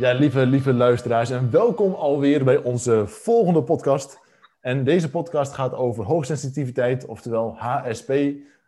[0.00, 4.20] Ja, lieve, lieve luisteraars en welkom alweer bij onze volgende podcast.
[4.60, 8.08] En deze podcast gaat over hoogsensitiviteit, oftewel HSP,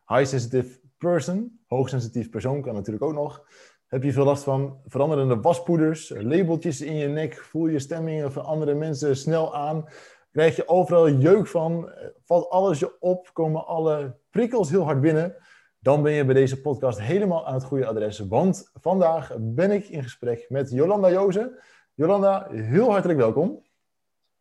[0.06, 1.60] High Sensitive Person.
[1.66, 3.44] Hoogsensitief persoon kan natuurlijk ook nog.
[3.86, 8.44] Heb je veel last van veranderende waspoeders, labeltjes in je nek, voel je stemmingen van
[8.44, 9.84] andere mensen snel aan,
[10.32, 11.92] krijg je overal jeuk van,
[12.24, 15.36] valt alles je op, komen alle prikkels heel hard binnen
[15.82, 18.18] dan ben je bij deze podcast helemaal aan het goede adres.
[18.18, 21.58] Want vandaag ben ik in gesprek met Jolanda Jozen.
[21.94, 23.62] Jolanda, heel hartelijk welkom.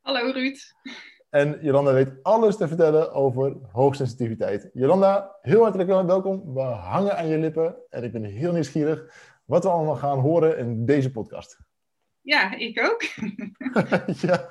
[0.02, 0.74] Hallo Ruud.
[1.30, 4.70] En Jolanda weet alles te vertellen over hoogsensitiviteit.
[4.74, 6.54] Jolanda, heel hartelijk welkom.
[6.54, 9.14] We hangen aan je lippen en ik ben heel nieuwsgierig
[9.46, 11.60] wat we allemaal gaan horen in deze podcast.
[12.22, 13.02] Ja, ik ook.
[14.28, 14.48] ja.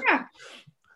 [0.00, 0.23] ja.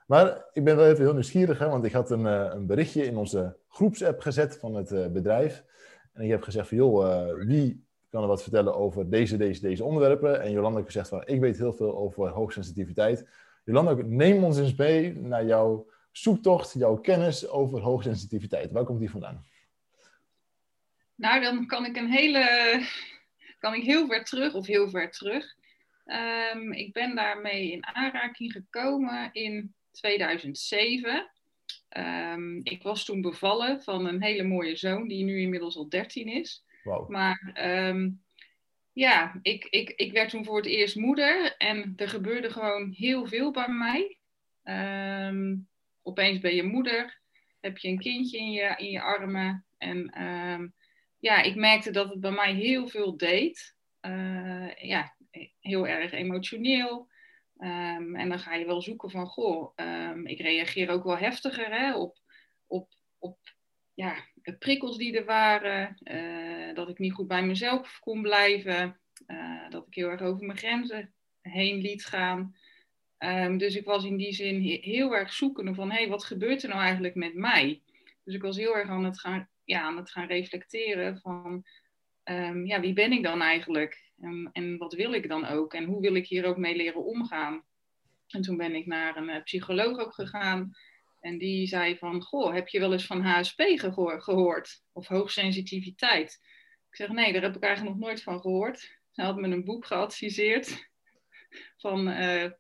[0.09, 3.05] Maar ik ben wel even heel nieuwsgierig, hè, want ik had een, eh, een berichtje
[3.05, 5.65] in onze groepsapp gezet van het uh, bedrijf.
[6.13, 9.61] En ik heb gezegd van, joh, uh, wie kan er wat vertellen over deze, deze,
[9.61, 10.43] deze onderwerpen?
[10.43, 13.29] En Jolanda heeft gezegd van, ik weet heel veel over hoogsensitiviteit.
[13.65, 18.73] Jolanda, neem ons eens mee naar jouw zoektocht, jouw kennis over hoogsensitiviteit.
[18.73, 19.45] Waar komt die vandaan?
[21.15, 22.47] Nou, dan kan ik een hele,
[23.59, 25.57] kan ik heel ver terug, of heel ver terug.
[26.55, 31.31] Um, ik ben daarmee in aanraking gekomen in 2007.
[31.97, 36.29] Um, ik was toen bevallen van een hele mooie zoon, die nu inmiddels al 13
[36.29, 36.65] is.
[36.83, 37.09] Wow.
[37.09, 38.23] Maar um,
[38.93, 43.27] ja, ik, ik, ik werd toen voor het eerst moeder en er gebeurde gewoon heel
[43.27, 44.19] veel bij mij.
[45.29, 45.69] Um,
[46.03, 47.21] opeens ben je moeder,
[47.61, 49.67] heb je een kindje in je, in je armen.
[49.79, 50.13] En
[51.19, 53.77] ja, ik merkte dat het bij mij heel veel deed.
[54.03, 55.17] Uh, ja,
[55.61, 57.09] heel erg emotioneel.
[57.59, 61.81] Um, en dan ga je wel zoeken van, goh, um, ik reageer ook wel heftiger
[61.81, 62.19] hè, op,
[62.67, 63.39] op, op
[63.95, 64.15] ja,
[64.59, 65.99] prikkels die er waren.
[66.03, 69.01] Uh, dat ik niet goed bij mezelf kon blijven.
[69.27, 72.57] Uh, dat ik heel erg over mijn grenzen heen liet gaan.
[73.19, 76.63] Um, dus ik was in die zin heel erg zoekende van, hé, hey, wat gebeurt
[76.63, 77.83] er nou eigenlijk met mij?
[78.25, 81.65] Dus ik was heel erg aan het gaan, ja, aan het gaan reflecteren van,
[82.65, 84.08] ja, wie ben ik dan eigenlijk?
[84.21, 85.75] En, en wat wil ik dan ook?
[85.75, 87.65] En hoe wil ik hier ook mee leren omgaan?
[88.27, 90.73] En toen ben ik naar een uh, psycholoog ook gegaan.
[91.21, 94.83] En die zei van, goh, heb je wel eens van HSP gehoor, gehoord?
[94.93, 96.33] Of hoogsensitiviteit?
[96.91, 98.99] Ik zeg, nee, daar heb ik eigenlijk nog nooit van gehoord.
[99.11, 100.89] Ze had me een boek geadviseerd
[101.83, 102.51] van uh,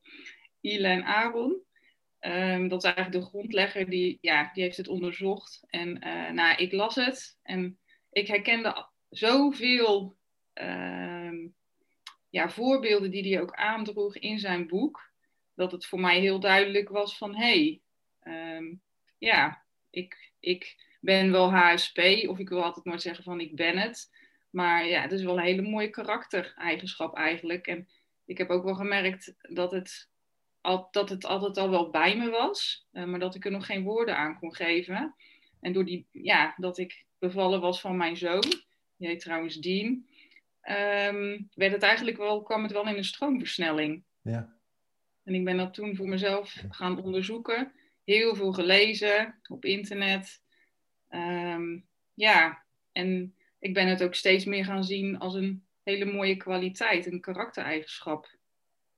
[0.60, 1.66] Elaine Aron.
[2.20, 5.66] Um, dat is eigenlijk de grondlegger, die, ja, die heeft het onderzocht.
[5.66, 7.78] En uh, nou, ik las het en
[8.10, 10.17] ik herkende zoveel
[12.30, 15.10] ja, voorbeelden die hij ook aandroeg in zijn boek,
[15.54, 17.80] dat het voor mij heel duidelijk was van hé,
[18.22, 18.82] hey, um,
[19.18, 23.78] ja, ik, ik ben wel HSP, of ik wil altijd maar zeggen van ik ben
[23.78, 24.10] het.
[24.50, 27.66] Maar ja, het is wel een hele mooie karaktereigenschap eigenlijk.
[27.66, 27.88] En
[28.24, 30.10] ik heb ook wel gemerkt dat het,
[30.60, 33.66] al, dat het altijd al wel bij me was, uh, maar dat ik er nog
[33.66, 35.14] geen woorden aan kon geven.
[35.60, 38.44] En door die, ja, dat ik bevallen was van mijn zoon,
[38.96, 40.06] die heet trouwens Dean,
[40.68, 44.02] um, werd het eigenlijk wel, kwam het wel in een stroomversnelling.
[44.22, 44.56] Ja.
[45.22, 47.72] En ik ben dat toen voor mezelf gaan onderzoeken.
[48.04, 50.42] Heel veel gelezen op internet.
[51.10, 56.36] Um, ja, en ik ben het ook steeds meer gaan zien als een hele mooie
[56.36, 58.36] kwaliteit, een karaktereigenschap.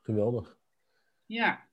[0.01, 0.57] Geweldig.
[1.27, 1.69] Ja.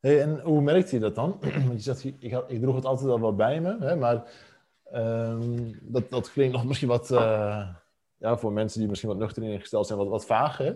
[0.00, 1.38] Hey, en hoe merkte je dat dan?
[1.66, 4.30] Want je zegt, ik, had, ik droeg het altijd al wel bij me, hè, maar
[4.92, 7.74] um, dat, dat klinkt nog misschien wat, uh,
[8.20, 10.56] ja, voor mensen die misschien wat nuchter ingesteld zijn, wat, wat vaag.
[10.58, 10.72] Hè?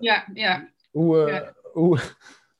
[0.00, 0.70] Ja, ja.
[0.90, 1.54] Hoe, uh, Ja.
[1.72, 2.00] hoe,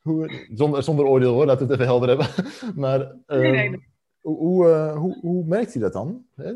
[0.01, 2.29] hoe, zonder, zonder oordeel hoor, laten we het even helder hebben.
[2.83, 3.89] maar ehm, Nee, nee, nee.
[4.21, 6.27] hoe, hoe, eh, hoe, hoe merkt hij dat dan?
[6.37, 6.53] Hè?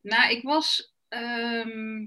[0.00, 0.94] Nou, ik was.
[1.08, 2.06] ehm,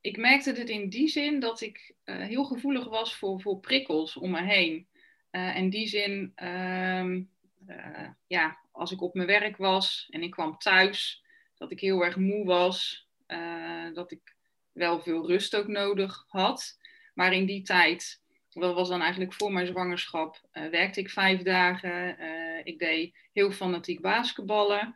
[0.00, 4.16] ik merkte het in die zin dat ik eh, heel gevoelig was voor, voor prikkels
[4.16, 4.86] om me heen.
[5.30, 7.22] Eh, in die zin, ehm,
[7.66, 11.24] eh, ja, als ik op mijn werk was en ik kwam thuis,
[11.54, 13.01] dat ik heel erg moe was,
[13.32, 14.34] eh, dat ik
[14.72, 16.78] wel veel rust ook nodig had.
[17.14, 18.20] Maar in die tijd,
[18.50, 22.18] dat was dan eigenlijk voor mijn zwangerschap, eh, werkte ik vijf dagen.
[22.18, 24.94] Eh, ik deed heel fanatiek basketballen,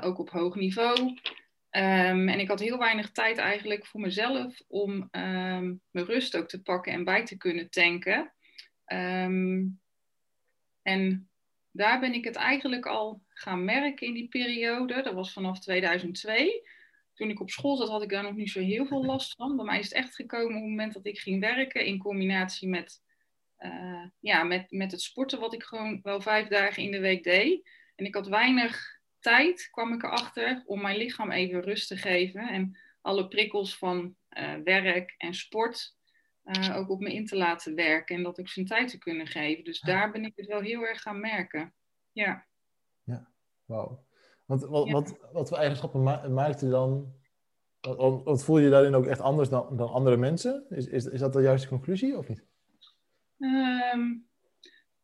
[0.00, 1.18] ook op hoog niveau.
[1.70, 6.48] Ehm, en ik had heel weinig tijd eigenlijk voor mezelf om ehm, mijn rust ook
[6.48, 8.32] te pakken en bij te kunnen tanken.
[8.84, 9.62] Ehm,
[10.82, 11.28] En
[11.70, 15.02] daar ben ik het eigenlijk al gaan merken in die periode.
[15.02, 16.62] Dat was vanaf 2002.
[17.14, 19.56] Toen ik op school zat, had ik daar nog niet zo heel veel last van.
[19.56, 22.68] Bij mij is het echt gekomen op het moment dat ik ging werken in combinatie
[22.68, 23.02] met,
[23.58, 27.24] uh, ja, met, met het sporten, wat ik gewoon wel vijf dagen in de week
[27.24, 27.70] deed.
[27.94, 32.48] En ik had weinig tijd, kwam ik erachter, om mijn lichaam even rust te geven.
[32.48, 35.96] En alle prikkels van uh, werk en sport
[36.44, 38.16] uh, ook op me in te laten werken.
[38.16, 39.64] En dat ik zijn tijd te kunnen geven.
[39.64, 41.74] Dus daar ben ik het wel heel erg gaan merken.
[42.12, 42.46] Ja.
[43.04, 43.28] Ja,
[43.64, 44.04] wauw.
[44.44, 47.12] Want wat, wat, wat voor eigenschappen ma maakte dan...
[47.80, 50.66] Wat, wat, voel je daarin ook echt anders dan, dan andere mensen?
[50.68, 52.44] Is, is, is dat de juiste conclusie of niet?
[53.38, 54.26] Um,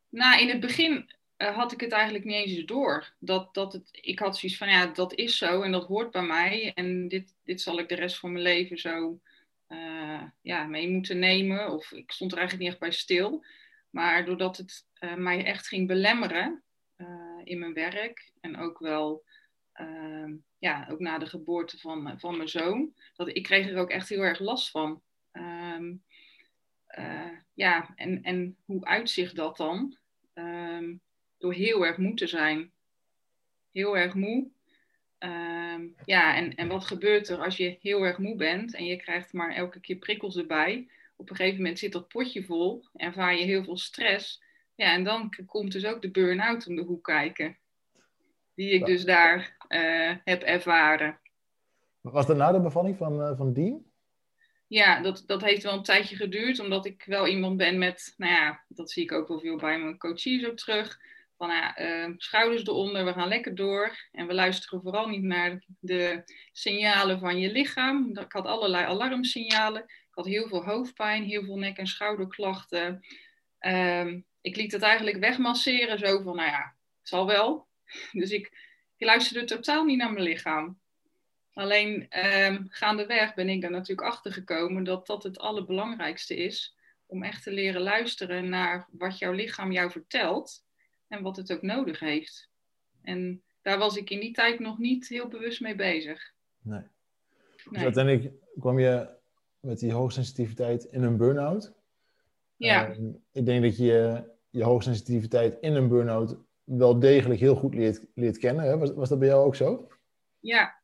[0.08, 3.12] nou, in het begin uh, had ik het eigenlijk niet eens door.
[3.19, 6.22] Dat, dat het, ik had zoiets van, ja, dat is zo en dat hoort bij
[6.22, 6.72] mij.
[6.75, 9.20] En dit, dit zal ik de rest van mijn leven zo
[9.69, 11.70] uh, ja, mee moeten nemen.
[11.72, 13.44] Of ik stond er eigenlijk niet echt bij stil.
[13.90, 16.62] Maar doordat het uh, mij echt ging belemmeren
[17.44, 19.25] in mijn werk en ook wel
[19.80, 23.90] Ehm, ja, ook na de geboorte van, van mijn zoon, dat ik kreeg er ook
[23.90, 25.02] echt heel erg last van.
[26.98, 29.96] Uh, ja, en, en hoe uitzicht dat dan?
[30.32, 30.96] Ehm,
[31.38, 32.72] door heel erg moe te zijn.
[33.72, 34.50] Heel erg moe.
[36.04, 39.32] ja, en, en wat gebeurt er als je heel erg moe bent en je krijgt
[39.32, 40.88] maar elke keer prikkels erbij?
[41.16, 44.42] Op een gegeven moment zit dat potje vol, ervaar je heel veel stress.
[44.74, 47.58] Ja, en dan komt dus ook de burn-out om de hoek kijken
[48.55, 51.20] die ik dus daar uh, heb ervaren.
[52.00, 53.85] Was dat na de bevalling van, uh, van Dean?
[54.67, 58.32] Ja, dat, dat heeft wel een tijdje geduurd, omdat ik wel iemand ben met, nou
[58.32, 61.00] ja, dat zie ik ook wel veel bij mijn coaches ook terug.
[61.37, 64.08] Van ja, uh, schouders eronder, we gaan lekker door.
[64.12, 68.19] En we luisteren vooral niet naar de signalen van je lichaam.
[68.19, 69.82] Ik had allerlei alarmsignalen.
[69.82, 73.00] Ik had heel veel hoofdpijn, heel veel nek- en schouderklachten.
[73.61, 77.69] Um, ik liet het eigenlijk wegmasseren, zo van, nou ja, het zal wel.
[78.20, 78.46] Dus ik,
[78.96, 80.78] ik luisterde totaal niet naar mijn lichaam.
[81.52, 86.76] Alleen um, gaandeweg ben ik er natuurlijk achter gekomen dat dat het allerbelangrijkste is.
[87.06, 90.64] Om echt te leren luisteren naar wat jouw lichaam jou vertelt
[91.08, 92.50] en wat het ook nodig heeft.
[93.02, 96.32] En daar was ik in die tijd nog niet heel bewust mee bezig.
[96.62, 96.82] Nee.
[97.70, 99.19] Dus uiteindelijk kwam je
[99.60, 101.72] met die hoogsensitiviteit in een burn-out.
[102.56, 102.88] Ja.
[102.88, 106.38] Uh, ik denk dat je je hoogsensitiviteit in een burn-out
[106.76, 108.64] wel degelijk heel goed leert, leert kennen.
[108.64, 108.78] Hè?
[108.78, 109.88] Was, was dat bij jou ook zo?
[110.38, 110.82] Ja,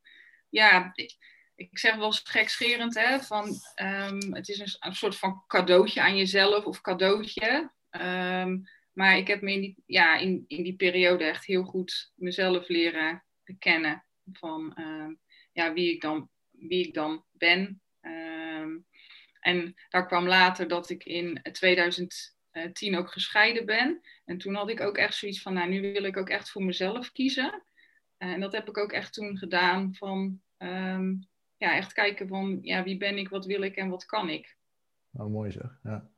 [0.49, 3.47] ja ik, zeg wel gekscherend, hè, van
[3.83, 7.71] um, het is een, soort van cadeautje aan jezelf of cadeautje.
[7.91, 12.12] Um, maar ik heb me in die, ja, in, in die periode echt heel goed
[12.15, 13.25] mezelf leren
[13.59, 15.21] kennen van um,
[15.53, 17.82] ja, wie, ik dan, wie ik dan ben.
[19.41, 22.36] en daar kwam later dat ik in 2000 uh,
[22.73, 24.00] tien ook gescheiden ben.
[24.25, 26.64] En toen had ik ook echt zoiets van, nou nu wil ik ook echt voor
[26.64, 27.62] mezelf kiezen.
[28.19, 32.58] Uh, en dat heb ik ook echt toen gedaan van, um, ja, echt kijken van,
[32.62, 34.56] ja, wie ben ik, wat wil ik en wat kan ik.
[35.11, 36.08] Nou, mooi zeg, ja.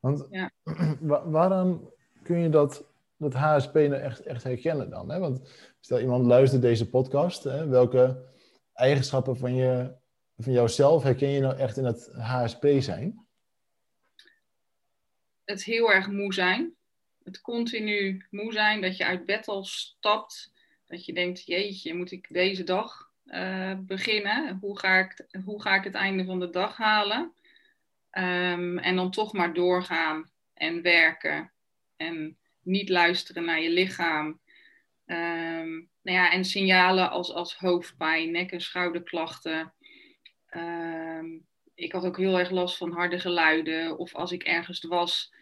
[0.00, 0.50] Want ja.
[1.30, 1.92] waarom
[2.22, 2.84] kun je dat,
[3.16, 5.10] dat HSP nou echt, echt herkennen dan?
[5.10, 5.18] Hè?
[5.18, 5.50] Want
[5.80, 8.32] stel iemand luistert deze podcast, hè, welke
[8.72, 9.94] eigenschappen van, je,
[10.36, 13.23] van jouzelf herken je nou echt in het HSP zijn?
[15.44, 16.74] Het heel erg moe zijn.
[17.22, 20.52] Het continu moe zijn, dat je uit bed al stapt.
[20.86, 24.58] Dat je denkt, jeetje, moet ik deze dag uh, beginnen?
[24.60, 27.32] Hoe ga, ik, hoe ga ik het einde van de dag halen?
[28.10, 31.52] Um, en dan toch maar doorgaan en werken.
[31.96, 34.26] En niet luisteren naar je lichaam.
[35.06, 39.74] Um, nou ja, en signalen als, als hoofdpijn, nek- en schouderklachten.
[40.56, 43.98] Um, ik had ook heel erg last van harde geluiden.
[43.98, 45.32] Of als ik ergens was,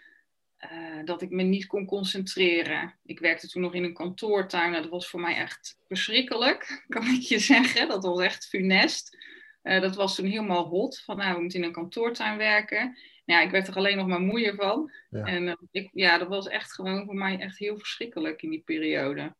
[0.72, 2.94] uh, dat ik me niet kon concentreren.
[3.04, 4.70] Ik werkte toen nog in een kantoortuin.
[4.70, 7.88] Nou, dat was voor mij echt verschrikkelijk, kan ik je zeggen.
[7.88, 9.16] Dat was echt funest.
[9.62, 11.00] Uh, dat was toen helemaal hot.
[11.00, 12.98] Van nou, we moeten in een kantoortuin werken.
[13.24, 14.90] Nou, ja, ik werd er alleen nog maar moeier van.
[15.10, 15.24] Ja.
[15.24, 18.62] En uh, ik, ja, dat was echt gewoon voor mij echt heel verschrikkelijk in die
[18.64, 19.34] periode.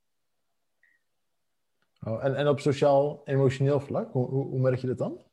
[2.01, 5.32] Oh, en, en op sociaal-emotioneel vlak, hoe, hoe, hoe merk je dat dan?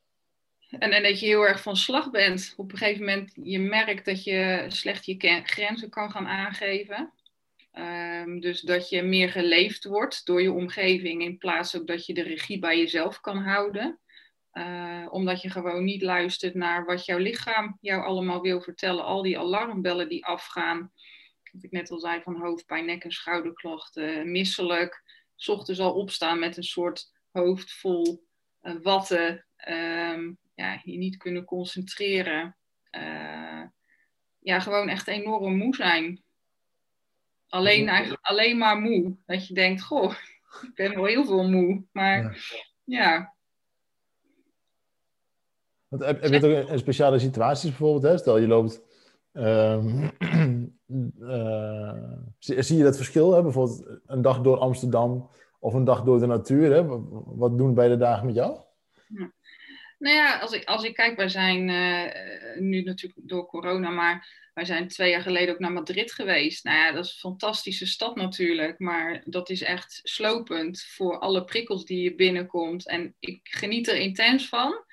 [0.69, 2.53] En, en, dat je heel erg van slag bent.
[2.57, 7.13] Op een gegeven moment je merkt dat je slecht je grenzen kan gaan aangeven.
[7.73, 12.13] Um, dus dat je meer geleefd wordt door je omgeving in plaats ook dat je
[12.13, 13.99] de regie bij jezelf kan houden.
[14.53, 19.03] Uh, omdat je gewoon niet luistert naar wat jouw lichaam jou allemaal wil vertellen.
[19.03, 20.91] Al die alarmbellen die afgaan.
[21.51, 25.03] Wat ik net al zei van hoofdpijn, nek- en schouderklachten, misselijk.
[25.35, 28.25] S ochtends al opstaan met een soort hoofd vol
[28.61, 29.45] uh, watten.
[29.67, 32.55] Um, ja, je niet kunnen concentreren.
[32.91, 33.63] Uh,
[34.39, 36.23] ja, gewoon echt enorm moe zijn.
[37.47, 39.15] Alleen, eigenlijk, alleen maar moe.
[39.25, 40.13] Dat je denkt, goh,
[40.67, 41.83] ik ben wel heel veel moe.
[41.91, 42.33] Maar ja.
[42.83, 43.33] ja.
[45.87, 48.03] Want heb, heb je ook een speciale situaties bijvoorbeeld?
[48.03, 48.17] Hè?
[48.17, 48.81] Stel je loopt.
[49.33, 50.11] Um,
[51.19, 51.93] uh,
[52.39, 53.33] zie, zie, je dat verschil?
[53.33, 53.41] Hè?
[53.41, 56.71] Bijvoorbeeld een dag door Amsterdam of een dag door de natuur.
[56.71, 56.85] Hè?
[57.35, 58.59] Wat doen beide dagen met jou?
[59.07, 59.31] Ja.
[59.99, 64.49] Nou ja, als ik, als ik kijk, wij zijn uh, nu natuurlijk door corona, maar
[64.53, 66.63] wij zijn twee jaar geleden ook naar Madrid geweest.
[66.63, 71.45] Nou ja, dat is een fantastische stad natuurlijk, maar dat is echt slopend voor alle
[71.45, 72.87] prikkels die je binnenkomt.
[72.87, 74.83] En ik geniet er intens van,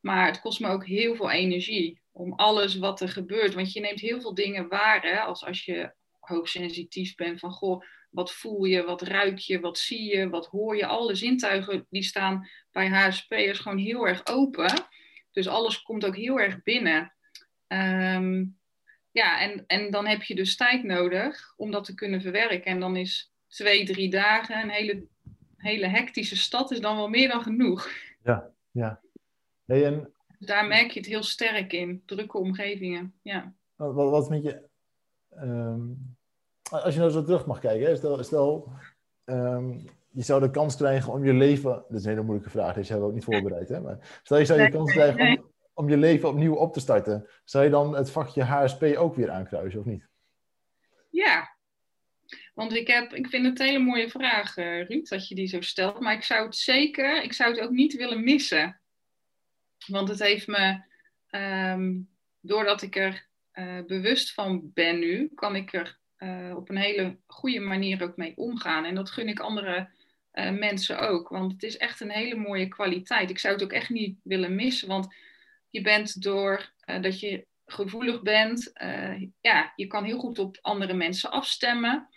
[0.00, 3.54] maar het kost me ook heel veel energie om alles wat er gebeurt.
[3.54, 7.84] Want je neemt heel veel dingen waar, hè, als als je hoogsensitief bent van goh,
[8.14, 10.86] wat voel je, wat ruik je, wat zie je, wat hoor je.
[10.86, 14.72] Alle zintuigen die staan bij HSP'ers gewoon heel erg open.
[15.32, 17.14] Dus alles komt ook heel erg binnen.
[17.68, 18.58] Um,
[19.10, 22.64] ja, en, en dan heb je dus tijd nodig om dat te kunnen verwerken.
[22.64, 25.06] En dan is twee, drie dagen, een hele,
[25.56, 27.88] hele hectische stad, is dan wel meer dan genoeg.
[28.24, 29.00] Ja, ja.
[29.64, 30.12] Hey, en...
[30.38, 33.14] Daar merk je het heel sterk in, drukke omgevingen.
[33.22, 33.54] Ja.
[33.76, 34.68] Wat, wat vind je,
[35.36, 36.16] um,
[36.70, 38.72] als je nou zo terug mag kijken, stel, stel
[39.24, 42.74] um, je zou de kans krijgen om je leven, dat is een hele moeilijke vraag,
[42.74, 43.80] deze hebben we ook niet voorbereid, hè?
[43.80, 47.28] maar stel je zou je kans krijgen om, om je leven opnieuw op te starten,
[47.44, 50.08] zou je dan het vakje HSP ook weer aankruisen of niet?
[51.10, 51.54] Ja,
[52.54, 55.46] want ik, heb, ik vind het een hele mooie vraag, uh, Ruud, dat je die
[55.46, 56.00] zo stelt.
[56.00, 58.80] Maar ik zou het zeker, ik zou het ook niet willen missen.
[59.86, 60.82] Want het heeft me,
[61.30, 62.08] um,
[62.40, 67.18] doordat ik er uh, bewust van ben nu, kan ik er uh, op een hele
[67.26, 68.84] goede manier ook mee omgaan.
[68.84, 69.88] En dat gun ik andere
[70.34, 71.28] mensen ook.
[71.28, 73.30] Want het is echt een hele mooie kwaliteit.
[73.30, 74.88] Ik zou het ook echt niet willen missen.
[74.88, 75.14] Want
[75.70, 78.72] je bent door uh, dat je gevoelig bent,
[79.40, 82.08] ja, je kan heel goed op andere mensen afstemmen.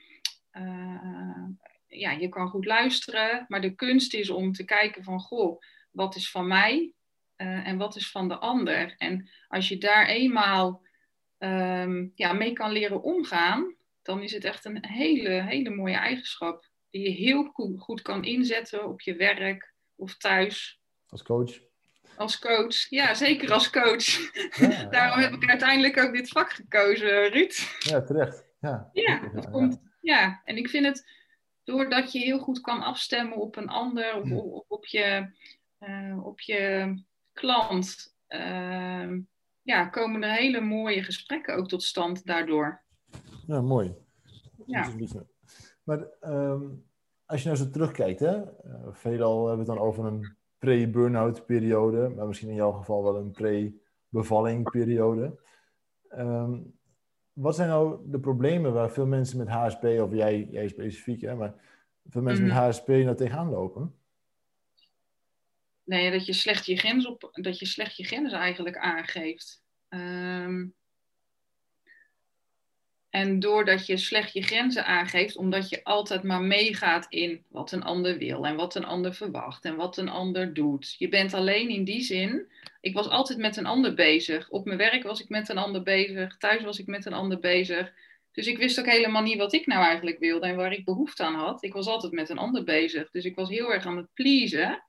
[1.87, 5.61] Ja, je kan goed luisteren, maar de kunst is om te kijken van, goh,
[5.91, 6.93] wat is van mij
[7.35, 8.95] en wat is van de ander?
[8.97, 10.81] En als je daar eenmaal
[11.39, 13.75] um, ja, mee kan leren omgaan,
[14.07, 17.43] dan is het echt een hele, hele mooie eigenschap die je heel
[17.77, 20.81] goed, kan inzetten op je werk of thuis.
[21.07, 21.59] Als coach.
[22.15, 24.05] Als coach, ja, zeker als coach.
[24.57, 27.77] Ja, Daarom heb ik uiteindelijk ook dit vak gekozen, Ruud.
[27.79, 28.45] Ja, terecht.
[28.59, 31.15] Ja, ja, dat komt, ja, en ik vind het
[31.63, 35.31] doordat je heel goed kan afstemmen op een ander, op, op, op je,
[35.79, 36.93] uh, op je
[37.33, 39.11] klant, uh,
[39.61, 42.85] ja, komen er hele mooie gesprekken ook tot stand daardoor.
[43.47, 43.95] Ja, mooi.
[44.65, 44.91] Ja.
[45.83, 46.85] Maar um,
[47.25, 51.45] als je nou zo terugkijkt, hè, uh, veelal hebben we het dan over een pre-burnout
[51.45, 55.39] periode, maar misschien in jouw geval wel een pre-bevalling periode.
[56.09, 56.77] Um,
[57.33, 61.35] wat zijn nou de problemen waar veel mensen met HSP, of jij, jij specifiek, hè,
[61.35, 61.53] maar
[62.09, 62.59] veel mensen mm -hmm.
[62.59, 63.95] met HSP nou tegenaan lopen?
[65.83, 69.63] Nee, dat je slecht je grens, op, dat je slecht je grens eigenlijk aangeeft.
[69.89, 70.75] Um,
[73.17, 77.83] en doordat je slecht je grenzen aangeeft, omdat je altijd maar meegaat in wat een
[77.83, 80.95] ander wil en wat een ander verwacht en wat een ander doet.
[80.97, 82.51] Je bent alleen in die zin.
[82.81, 84.49] Ik was altijd met een ander bezig.
[84.49, 86.37] Op mijn werk was ik met een ander bezig.
[86.37, 87.93] Thuis was ik met een ander bezig.
[88.31, 91.23] Dus ik wist ook helemaal niet wat ik nou eigenlijk wilde en waar ik behoefte
[91.23, 91.63] aan had.
[91.63, 93.11] Ik was altijd met een ander bezig.
[93.11, 94.83] Dus ik was heel erg aan het pleasen.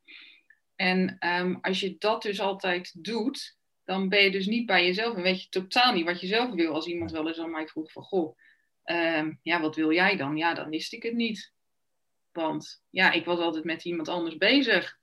[0.77, 3.58] En um, als je dat dus altijd doet,
[3.89, 6.55] dan ben je dus niet bij jezelf en weet je totaal niet wat je zelf
[6.55, 6.75] wil.
[6.75, 8.39] Als iemand wel eens aan mij vroeg van, goh,
[8.85, 10.37] uh, ja, wat wil jij dan?
[10.37, 11.53] Ja, dan wist ik het niet.
[12.33, 14.99] Want ja, ik was altijd met iemand anders bezig.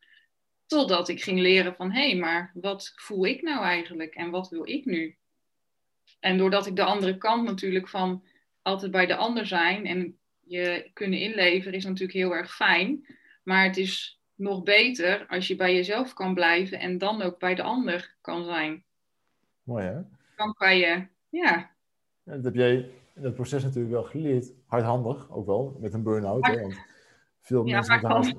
[0.66, 4.50] Totdat ik ging leren van, hé, hey, maar wat voel ik nou eigenlijk en wat
[4.50, 5.18] wil ik nu?
[6.20, 8.28] En doordat ik de andere kant natuurlijk van
[8.62, 13.18] altijd bij de ander zijn en je kunnen inleveren is natuurlijk heel erg fijn.
[13.44, 17.56] Maar het is nog beter als je bij jezelf kan blijven en dan ook bij
[17.56, 18.84] de ander kan zijn.
[19.64, 20.02] Mooi hè?
[20.36, 21.72] Dan kan je, ja.
[22.24, 22.74] Dat heb jij
[23.16, 24.52] in dat proces natuurlijk wel geleerd.
[24.66, 26.46] Hardhandig ook wel, met een burn-out.
[26.46, 26.62] Hard...
[26.62, 26.76] Want
[27.42, 28.38] veel ja, mensen met HSP,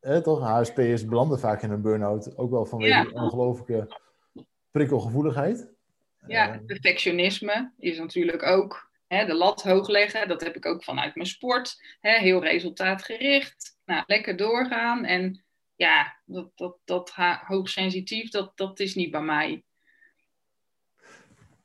[0.00, 2.36] eh, toch, HSP'ers belanden vaak in een burn-out.
[2.36, 3.22] Ook wel vanwege ja.
[3.22, 3.96] ongelooflijke
[4.70, 5.72] prikkelgevoeligheid.
[6.26, 10.28] Ja, perfectionisme is natuurlijk ook hè, de lat hoog leggen.
[10.28, 11.82] Dat heb ik ook vanuit mijn sport.
[12.00, 15.04] Hè, heel resultaatgericht nou, lekker doorgaan.
[15.04, 15.44] En
[15.76, 17.12] ja, dat, dat, dat
[17.46, 19.64] hoogsensitief, dat, dat is niet bij mij.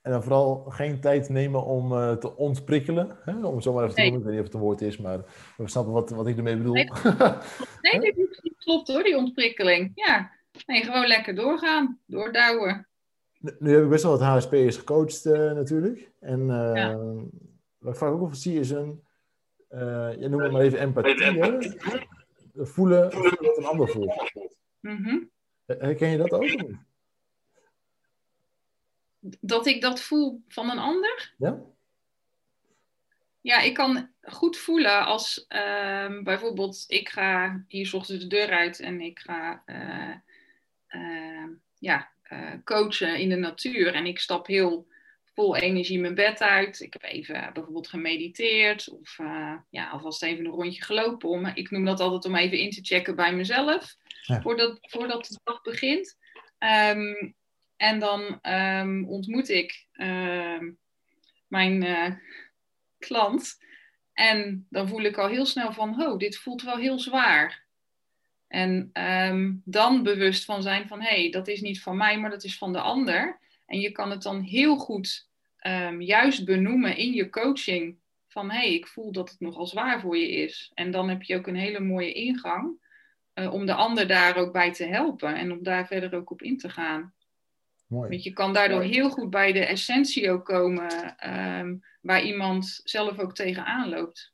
[0.01, 3.17] En dan vooral geen tijd nemen om uh, te ontprikkelen.
[3.23, 3.45] Hè?
[3.45, 4.19] Om het zo maar even te noemen.
[4.19, 5.19] Ik weet niet of het een woord is, maar
[5.57, 6.73] we snappen wat, wat ik ermee bedoel.
[6.73, 6.89] Nee,
[7.81, 9.91] nee dat klopt hoor, die ontprikkeling.
[9.95, 10.31] Ja,
[10.65, 12.87] nee, gewoon lekker doorgaan, doordouwen.
[13.39, 16.11] Nu, nu heb ik best wel wat HSP'ers gecoacht uh, natuurlijk.
[16.19, 16.97] En uh, ja.
[17.77, 19.03] wat ik vaak ook wel zie is een
[20.19, 21.57] je noemt het maar even empathie, hè?
[22.53, 24.31] Voelen, voelen wat een ander voelt.
[24.79, 25.17] Mhm.
[25.65, 26.73] Herken je dat ook?
[29.41, 31.33] Dat ik dat voel van een ander?
[31.37, 31.61] Ja.
[33.41, 38.79] Ja, ik kan goed voelen als uh, bijvoorbeeld ik ga hier ochtends de deur uit
[38.79, 40.15] en ik ga uh,
[40.89, 41.47] uh,
[41.79, 42.09] ja,
[42.63, 43.93] coachen in de natuur.
[43.93, 44.87] En ik stap heel
[45.39, 46.79] vol energie mijn bed uit.
[46.79, 49.17] Ik heb even bijvoorbeeld gemediteerd of
[49.69, 51.29] ja, alvast even een rondje gelopen.
[51.29, 54.41] Om, ik noem dat altijd om even in te checken bij mezelf ja.
[54.41, 56.17] voordat, voordat de dag begint.
[56.59, 57.35] Um,
[57.75, 59.87] en dan um, ontmoet ik
[61.47, 62.21] mijn
[62.97, 63.57] klant.
[64.13, 67.65] En dan voel ik al heel snel van, oh, dit voelt wel heel zwaar.
[68.47, 72.29] En um, dan bewust van zijn van, hé, hey, dat is niet van mij, maar
[72.29, 73.39] dat is van de ander.
[73.65, 75.28] En je kan het dan heel goed
[75.67, 77.97] um, juist benoemen in je coaching.
[78.27, 80.71] Van, hé, hey, ik voel dat het nogal zwaar voor je is.
[80.73, 82.87] En dan heb je ook een hele mooie ingang
[83.33, 85.35] uh, om de ander daar ook bij te helpen.
[85.35, 87.13] En om daar verder ook op in te gaan.
[87.87, 88.09] Mooi.
[88.09, 91.15] Want je kan daardoor heel goed bij de essentie ook komen,
[91.59, 94.33] um, waar iemand zelf ook tegenaan loopt.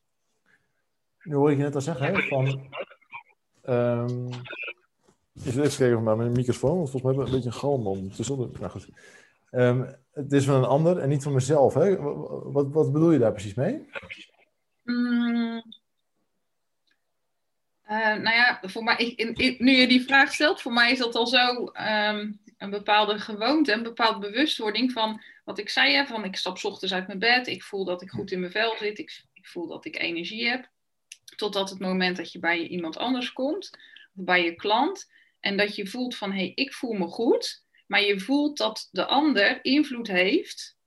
[1.24, 2.70] Nu hoor ik je net al zeggen, hè, van...
[3.70, 4.30] Um,
[5.46, 8.12] even kijken maar mijn microfoon, want volgens mij hebben we een beetje een galm om.
[8.60, 8.90] Nou goed.
[9.56, 11.74] Um, het is van een ander en niet van mezelf.
[11.74, 12.02] Hè?
[12.52, 13.90] Wat, wat bedoel je daar precies mee?
[14.84, 15.64] Mm.
[17.90, 21.16] Uh, nou ja, voor mij, ik, nu je die vraag stelt, voor mij is dat
[21.16, 26.24] al zo um, een bepaalde gewoonte, een bepaalde bewustwording van wat ik zei, hè, van
[26.24, 28.98] ik stap ochtends uit mijn bed, ik voel dat ik goed in mijn vel zit,
[29.00, 30.70] ik, ik voel dat ik energie heb,
[31.36, 33.70] totdat het moment dat je bij iemand anders komt,
[34.16, 37.65] of bij je klant, en dat je voelt van hé, hey, ik voel me goed,
[37.86, 40.78] maar je voelt dat de ander invloed heeft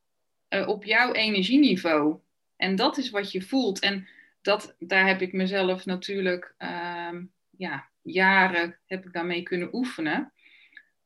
[0.48, 2.18] uh, op jouw energieniveau.
[2.56, 3.78] En dat is wat je voelt.
[3.78, 4.08] En
[4.42, 7.18] dat, daar heb ik mezelf natuurlijk uh,
[7.50, 10.32] ja, jaren heb ik daarmee kunnen oefenen.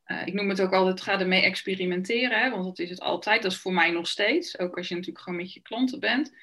[0.07, 3.43] Uh, ik noem het ook altijd, ga ermee experimenteren, hè, want dat is het altijd.
[3.43, 6.35] Dat is voor mij nog steeds, ook als je natuurlijk gewoon met je klanten bent.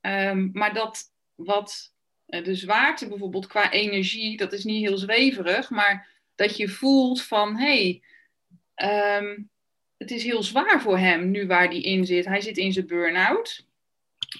[0.00, 1.94] Um, maar dat wat
[2.26, 7.22] uh, de zwaarte bijvoorbeeld qua energie, dat is niet heel zweverig, maar dat je voelt
[7.22, 8.02] van, hé, hey,
[8.82, 9.50] um,
[9.96, 12.24] het is heel zwaar voor hem nu waar hij in zit.
[12.24, 13.66] Hij zit in zijn burn-out.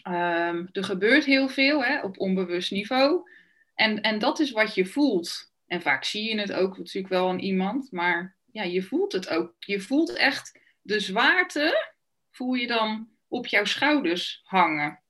[0.09, 3.31] Um, er gebeurt heel veel hè, op onbewust niveau.
[3.75, 5.53] En, en dat is wat je voelt.
[5.67, 9.29] En vaak zie je het ook natuurlijk wel aan iemand, maar ja, je voelt het
[9.29, 9.55] ook.
[9.59, 11.93] Je voelt echt de zwaarte,
[12.31, 15.01] voel je dan op jouw schouders hangen.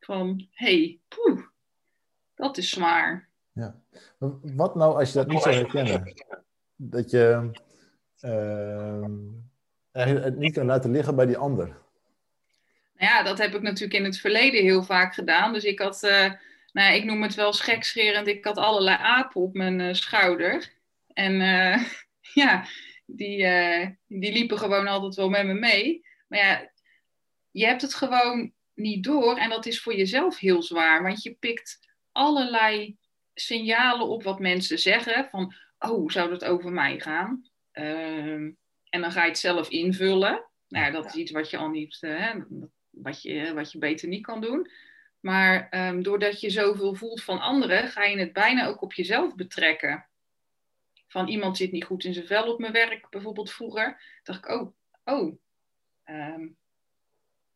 [0.00, 1.40] Van, hé, hey, poeh,
[2.34, 3.28] dat is zwaar.
[3.52, 3.80] Ja.
[4.40, 6.14] Wat nou als je dat niet zou herkennen?
[6.76, 7.50] Dat je
[8.24, 9.06] uh,
[9.92, 11.66] het niet kan laten liggen bij die ander.
[12.96, 15.52] Nou ja, dat heb ik natuurlijk in het verleden heel vaak gedaan.
[15.52, 16.32] Dus ik had, uh,
[16.72, 20.72] nou, ik noem het wel schekscherend, ik had allerlei apen op mijn uh, schouder.
[21.12, 21.84] En uh,
[22.44, 22.66] ja,
[23.06, 23.36] die,
[24.06, 26.06] die liepen gewoon altijd wel met me mee.
[26.28, 26.70] Maar ja,
[27.50, 31.02] je hebt het gewoon niet door en dat is voor jezelf heel zwaar.
[31.02, 31.78] Want je pikt
[32.12, 32.96] allerlei
[33.34, 35.28] signalen op wat mensen zeggen.
[35.30, 37.48] Van, oh, zou dat over mij gaan?
[37.74, 38.52] Uh,
[38.88, 40.44] en dan ga je het zelf invullen.
[40.68, 42.34] Nou ja, dat is iets wat je al niet, uh,
[42.90, 44.70] wat, je, wat je beter niet kan doen.
[45.20, 49.34] Maar um, doordat je zoveel voelt van anderen, ga je het bijna ook op jezelf
[49.34, 50.06] betrekken
[51.14, 54.00] van iemand zit niet goed in zijn vel op mijn werk, bijvoorbeeld vroeger.
[54.22, 55.38] dacht ik, oh, oh,
[56.04, 56.56] um,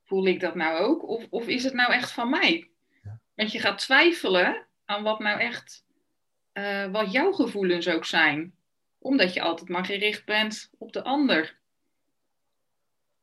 [0.05, 1.09] voel ik dat nou ook?
[1.09, 2.71] Of, of is het nou echt van mij?
[3.03, 3.21] Ja.
[3.35, 5.85] Want je gaat twijfelen aan wat nou echt,
[6.53, 8.55] uh, wat jouw gevoelens ook zijn.
[8.99, 11.57] Omdat je altijd maar gericht bent op de ander.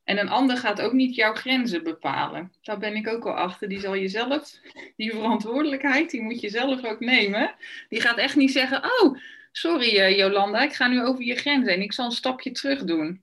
[0.03, 2.51] En een ander gaat ook niet jouw grenzen bepalen.
[2.61, 3.69] Daar ben ik ook al achter.
[3.69, 4.59] Die zal je zelf,
[4.95, 7.55] die verantwoordelijkheid, die moet je zelf ook nemen.
[7.89, 9.17] Die gaat echt niet zeggen, oh,
[9.51, 12.83] sorry uh, Jolanda, ik ga nu over je grenzen en ik zal een stapje terug
[12.83, 13.21] doen.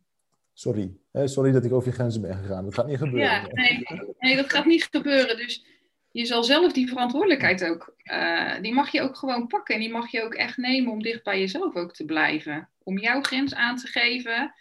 [0.53, 2.65] Sorry, sorry dat ik over je grenzen ben gegaan.
[2.65, 3.31] Dat gaat niet gebeuren.
[3.31, 3.83] Ja, nee,
[4.19, 5.37] nee dat gaat niet gebeuren.
[5.37, 5.65] Dus
[6.12, 9.75] je zal zelf die verantwoordelijkheid ook, uh, die mag je ook gewoon pakken.
[9.75, 12.68] En die mag je ook echt nemen om dicht bij jezelf ook te blijven.
[12.83, 14.55] Om jouw grens aan te geven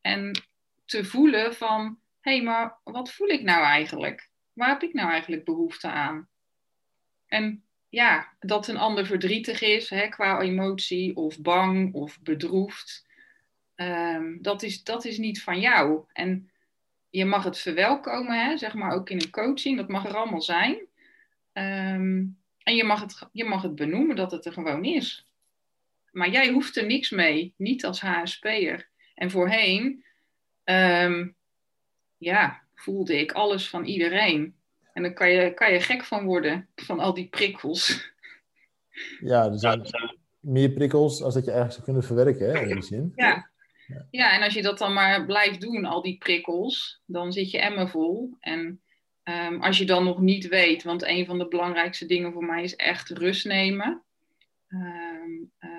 [0.00, 0.42] en
[0.84, 4.28] te voelen van, hé, hey, maar wat voel ik nou eigenlijk?
[4.52, 6.28] Waar heb ik nou eigenlijk behoefte aan?
[7.26, 13.06] En ja, dat een ander verdrietig is hè, qua emotie, of bang of bedroefd.
[13.76, 16.04] Um, dat, is, dat is niet van jou.
[16.12, 16.50] En
[17.10, 20.42] je mag het verwelkomen, hè, zeg maar ook in een coaching, dat mag er allemaal
[20.42, 20.86] zijn.
[21.54, 25.28] Um, en je mag, het, je mag het benoemen dat het er gewoon is.
[26.10, 28.88] Maar jij hoeft er niks mee, niet als HSP'er.
[29.14, 30.04] En voorheen,
[30.64, 31.36] um,
[32.18, 34.54] ja, voelde ik alles van iedereen.
[34.92, 38.12] En dan kan je, kan je gek van worden, van al die prikkels.
[39.20, 39.82] Ja, er zijn
[40.40, 43.12] meer prikkels als dat je eigenlijk zou kunnen verwerken, hè, in die zin.
[43.14, 43.50] Ja.
[44.10, 47.58] ja, en als je dat dan maar blijft doen, al die prikkels, dan zit je
[47.58, 48.36] emmer vol.
[48.40, 48.80] En
[49.24, 52.62] ehm, als je dan nog niet weet, want een van de belangrijkste dingen voor mij
[52.62, 54.02] is echt rust nemen.
[54.68, 55.70] Ehm, eh,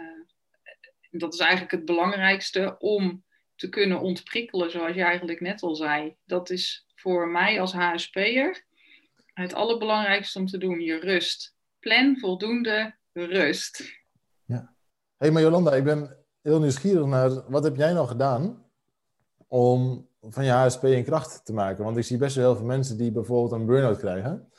[1.12, 3.24] dat is eigenlijk het belangrijkste om
[3.56, 6.16] te kunnen ontprikkelen, zoals je eigenlijk net al zei.
[6.26, 8.66] Dat is voor mij als HSP'er
[9.34, 11.56] het allerbelangrijkste om te doen, je rust.
[11.80, 14.00] Plan voldoende rust.
[14.46, 14.76] Ja.
[15.18, 18.66] hey, maar Jolanda, ik ben heel nieuwsgierig naar, wat heb jij nou gedaan
[19.48, 21.84] om van je HSP een kracht te maken?
[21.84, 24.50] Want ik zie best wel heel veel mensen die bijvoorbeeld een burn-out krijgen,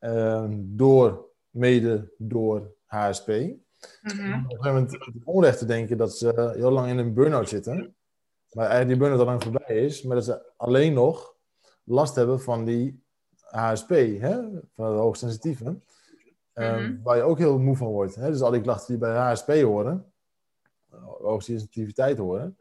[0.00, 3.28] uh, door, mede door HSP.
[3.28, 7.14] Mm Op een gegeven moment het onrecht te denken dat ze heel lang in een
[7.14, 7.94] burn-out zitten.
[8.50, 10.02] Maar eigenlijk die burn-out al lang voorbij is.
[10.02, 11.34] Maar dat ze alleen nog
[11.84, 13.02] last hebben van die
[13.40, 14.40] HSP, hè?
[14.74, 15.64] van de hoogsensitieve.
[16.54, 18.14] Mm Waar je ook heel moe van wordt.
[18.14, 18.30] Hè?
[18.30, 20.12] Dus al die klachten die bij HSP horen,
[21.20, 22.56] hoogsensitiviteit horen,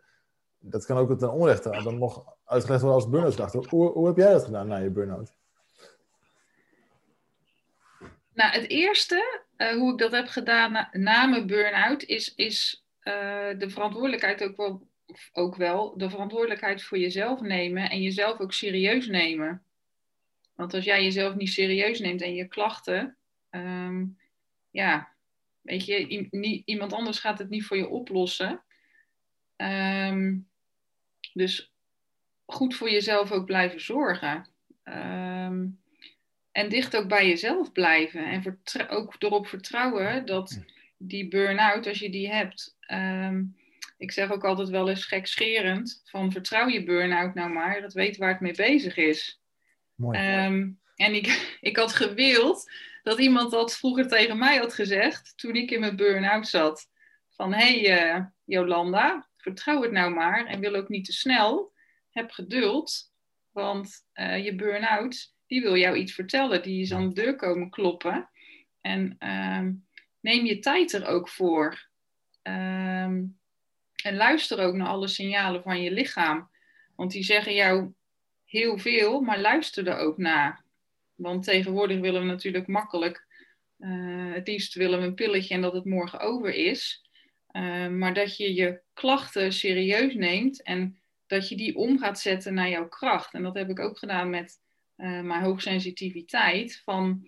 [0.70, 3.66] dat kan ook ten onrechte dan nog uitgelegd worden als burn-out.
[3.66, 5.34] Hoe, hoe heb jij dat gedaan na je burn-out?
[8.34, 13.14] Nou, het eerste, uh, hoe ik dat heb gedaan na, mijn burn-out, is, is uh,
[13.58, 14.88] de verantwoordelijkheid ook wel,
[15.34, 19.64] ook wel, de verantwoordelijkheid voor jezelf nemen en jezelf ook serieus nemen.
[20.56, 23.18] Want als jij jezelf niet serieus neemt en je klachten,
[23.52, 24.18] um,
[24.72, 25.10] ja,
[25.62, 26.08] weet je,
[26.66, 28.64] iemand anders gaat het niet voor je oplossen.
[29.58, 30.48] Um,
[31.36, 31.74] dus
[32.46, 34.48] goed voor jezelf ook blijven zorgen.
[34.84, 35.80] Um,
[36.52, 38.26] en dicht ook bij jezelf blijven.
[38.26, 40.60] En ook erop vertrouwen dat
[40.98, 42.78] die burn-out, als je die hebt.
[42.92, 43.56] Um,
[43.98, 48.18] ik zeg ook altijd wel eens gekscherend: van vertrouw je burn-out nou maar, dat weet
[48.18, 49.40] waar het mee bezig is.
[49.96, 50.46] Mooi.
[50.46, 51.28] Um, en ik,
[51.70, 52.72] ik had gewild
[53.04, 56.90] dat iemand dat vroeger tegen mij had gezegd toen ik in mijn burn-out zat.
[57.30, 61.74] Van hé hey, uh, Jolanda, vertrouw het nou maar en wil ook niet te snel.
[62.10, 63.12] Heb geduld,
[63.52, 66.62] want uh, je burn-out die wil jou iets vertellen.
[66.62, 68.30] Die is aan de deur komen kloppen.
[68.82, 69.70] En uh,
[70.20, 71.88] neem je tijd er ook voor.
[72.44, 73.40] Um,
[74.04, 76.50] en luister ook naar alle signalen van je lichaam.
[76.96, 77.94] Want die zeggen jou
[78.46, 80.64] heel veel, maar luister er ook naar.
[81.16, 83.26] Want tegenwoordig willen we natuurlijk makkelijk,
[83.80, 87.10] uh, het liefst willen we een pilletje en dat het morgen over is.
[87.52, 92.54] Uh, maar dat je je klachten serieus neemt en dat je die om gaat zetten
[92.54, 93.34] naar jouw kracht.
[93.34, 94.60] En dat heb ik ook gedaan met
[94.98, 96.82] uh, mijn hoogsensitiviteit.
[96.84, 97.28] Van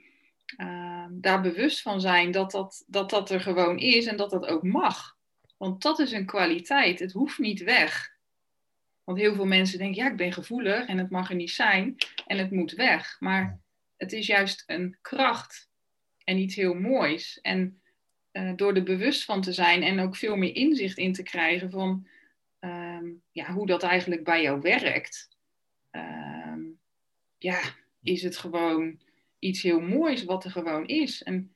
[1.10, 4.64] daar bewust van zijn dat dat, dat dat er gewoon is en dat dat ook
[4.64, 5.18] mag.
[5.58, 7.00] Want dat is een kwaliteit.
[7.00, 8.16] Het hoeft niet weg.
[9.04, 11.96] Want heel veel mensen denken, ja, ik ben gevoelig en het mag er niet zijn
[12.28, 13.16] en het moet weg.
[13.20, 13.60] Maar
[13.98, 15.70] het is juist een kracht
[16.24, 17.40] en iets heel moois.
[17.42, 17.82] En
[18.38, 21.70] uh, door er bewust van te zijn en ook veel meer inzicht in te krijgen
[21.70, 22.08] van
[22.60, 25.30] um, ja, hoe dat eigenlijk bij jou werkt,
[25.92, 26.80] um,
[27.38, 27.60] ja,
[28.02, 29.00] is het gewoon
[29.40, 31.24] iets heel moois wat er gewoon is.
[31.24, 31.56] En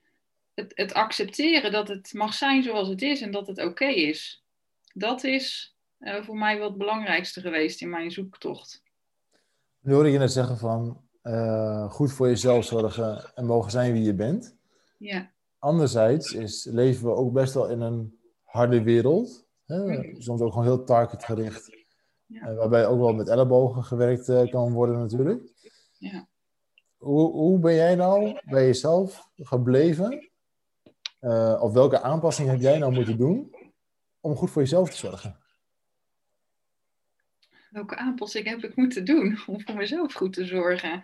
[0.53, 4.43] het, het accepteren dat het mag zijn zoals het is en dat het oké is,
[4.93, 8.83] dat is uh, voor mij wel het belangrijkste geweest in mijn zoektocht.
[9.79, 14.03] Nu hoorde je net zeggen van uh, goed voor jezelf zorgen en mogen zijn wie
[14.03, 14.55] je bent.
[14.97, 15.31] Ja.
[15.61, 19.45] Anderzijds is, leven we ook best wel in een harde wereld.
[19.65, 19.77] Hè?
[19.77, 20.21] Mm.
[20.21, 21.69] Soms ook gewoon heel targetgericht.
[22.25, 22.49] Ja.
[22.49, 25.43] Uh, waarbij ook wel met ellebogen gewerkt uh, kan worden natuurlijk.
[25.97, 26.27] Ja.
[26.97, 30.29] Hoe, hoe ben jij nou bij jezelf gebleven?
[31.59, 33.55] of welke aanpassing heb jij nou moeten doen
[34.19, 35.41] om goed voor jezelf te zorgen?
[37.71, 41.03] welke aanpassing heb ik moeten doen om voor mezelf goed te zorgen?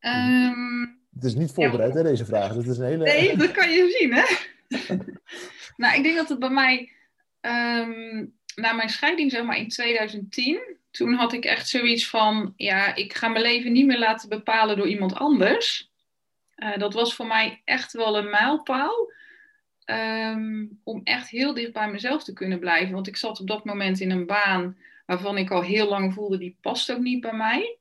[0.00, 2.54] Um, het is niet voorbereid, hè, deze vraag.
[2.54, 3.04] Dat is een hele...
[3.04, 4.24] Nee, dat kan je zien, hè?
[5.82, 6.92] nou, ik denk dat het bij mij,
[7.40, 12.94] um, na mijn scheiding, zeg maar in 2010, toen had ik echt zoiets van, ja,
[12.94, 15.90] ik ga mijn leven niet meer laten bepalen door iemand anders.
[16.56, 19.14] Uh, dat was voor mij echt wel een mijlpaal.
[19.90, 22.94] Um, om echt heel dicht bij mezelf te kunnen blijven.
[22.94, 26.38] Want ik zat op dat moment in een baan waarvan ik al heel lang voelde,
[26.38, 27.78] die past ook niet bij mij.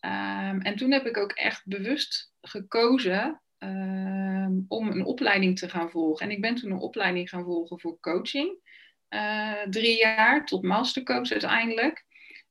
[0.00, 5.90] Um, en toen heb ik ook echt bewust gekozen um, om een opleiding te gaan
[5.90, 6.26] volgen.
[6.26, 8.58] En ik ben toen een opleiding gaan volgen voor coaching.
[9.10, 12.04] Uh, drie jaar tot mastercoach uiteindelijk.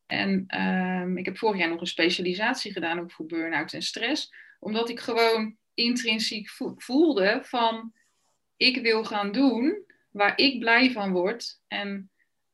[0.05, 4.33] En um, ik heb vorig jaar nog een specialisatie gedaan, ook voor burn-out en stress.
[4.59, 7.93] Omdat ik gewoon intrinsiek voelde van,
[8.57, 11.61] ik wil gaan doen waar ik blij van word.
[11.67, 12.11] En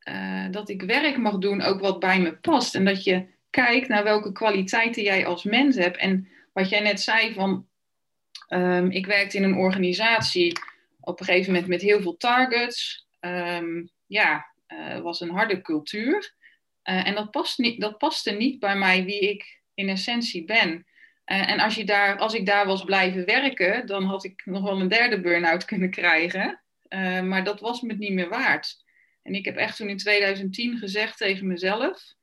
[0.09, 2.75] uh, dat ik werk mag doen ook wat bij me past.
[2.75, 5.97] En dat je kijkt naar welke kwaliteiten jij als mens hebt.
[5.97, 7.67] En wat jij net zei van,
[8.47, 10.59] ehm, ik werkte in een organisatie
[10.99, 13.07] op een gegeven moment met heel veel targets.
[13.19, 16.33] Ehm, ja, uh, was een harde cultuur.
[16.83, 20.69] Uh, en dat, past niet, dat paste niet bij mij wie ik in essentie ben.
[21.25, 24.63] Uh, en als, je daar, als ik daar was blijven werken, dan had ik nog
[24.63, 26.61] wel een derde burn-out kunnen krijgen.
[27.23, 28.83] maar dat was me niet meer waard.
[29.23, 32.13] En ik heb echt toen in 2010 gezegd tegen mezelf: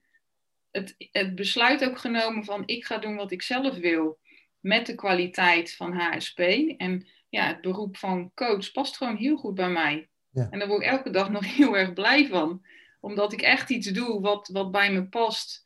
[0.76, 4.18] het, het besluit ook genomen van ik ga doen wat ik zelf wil.
[4.60, 6.38] Met de kwaliteit van HSP.
[6.76, 10.08] En ja, het beroep van coach past gewoon heel goed bij mij.
[10.30, 10.48] Ja.
[10.50, 12.64] En daar word ik elke dag nog heel erg blij van.
[13.00, 15.64] Omdat ik echt iets doe wat, wat bij me past.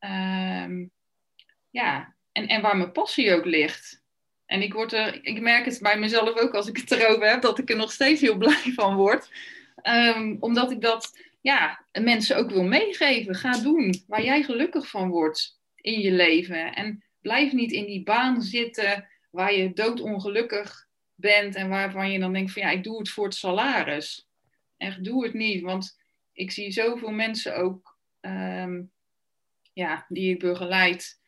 [0.00, 0.90] Um,
[1.70, 4.04] ja, en, en waar mijn passie ook ligt.
[4.46, 7.42] En ik, word er, ik merk het bij mezelf ook als ik het erover heb,
[7.42, 9.30] dat ik er nog steeds heel blij van word.
[9.82, 13.34] Um, omdat ik dat ja, mensen ook wil meegeven.
[13.34, 16.74] Ga doen waar jij gelukkig van wordt in je leven.
[16.74, 22.32] En blijf niet in die baan zitten waar je doodongelukkig bent en waarvan je dan
[22.32, 24.28] denkt van ja, ik doe het voor het salaris.
[24.76, 25.98] Echt, doe het niet, want
[26.32, 28.90] ik zie zoveel mensen ook um,
[29.72, 31.20] ja, die ik begeleid,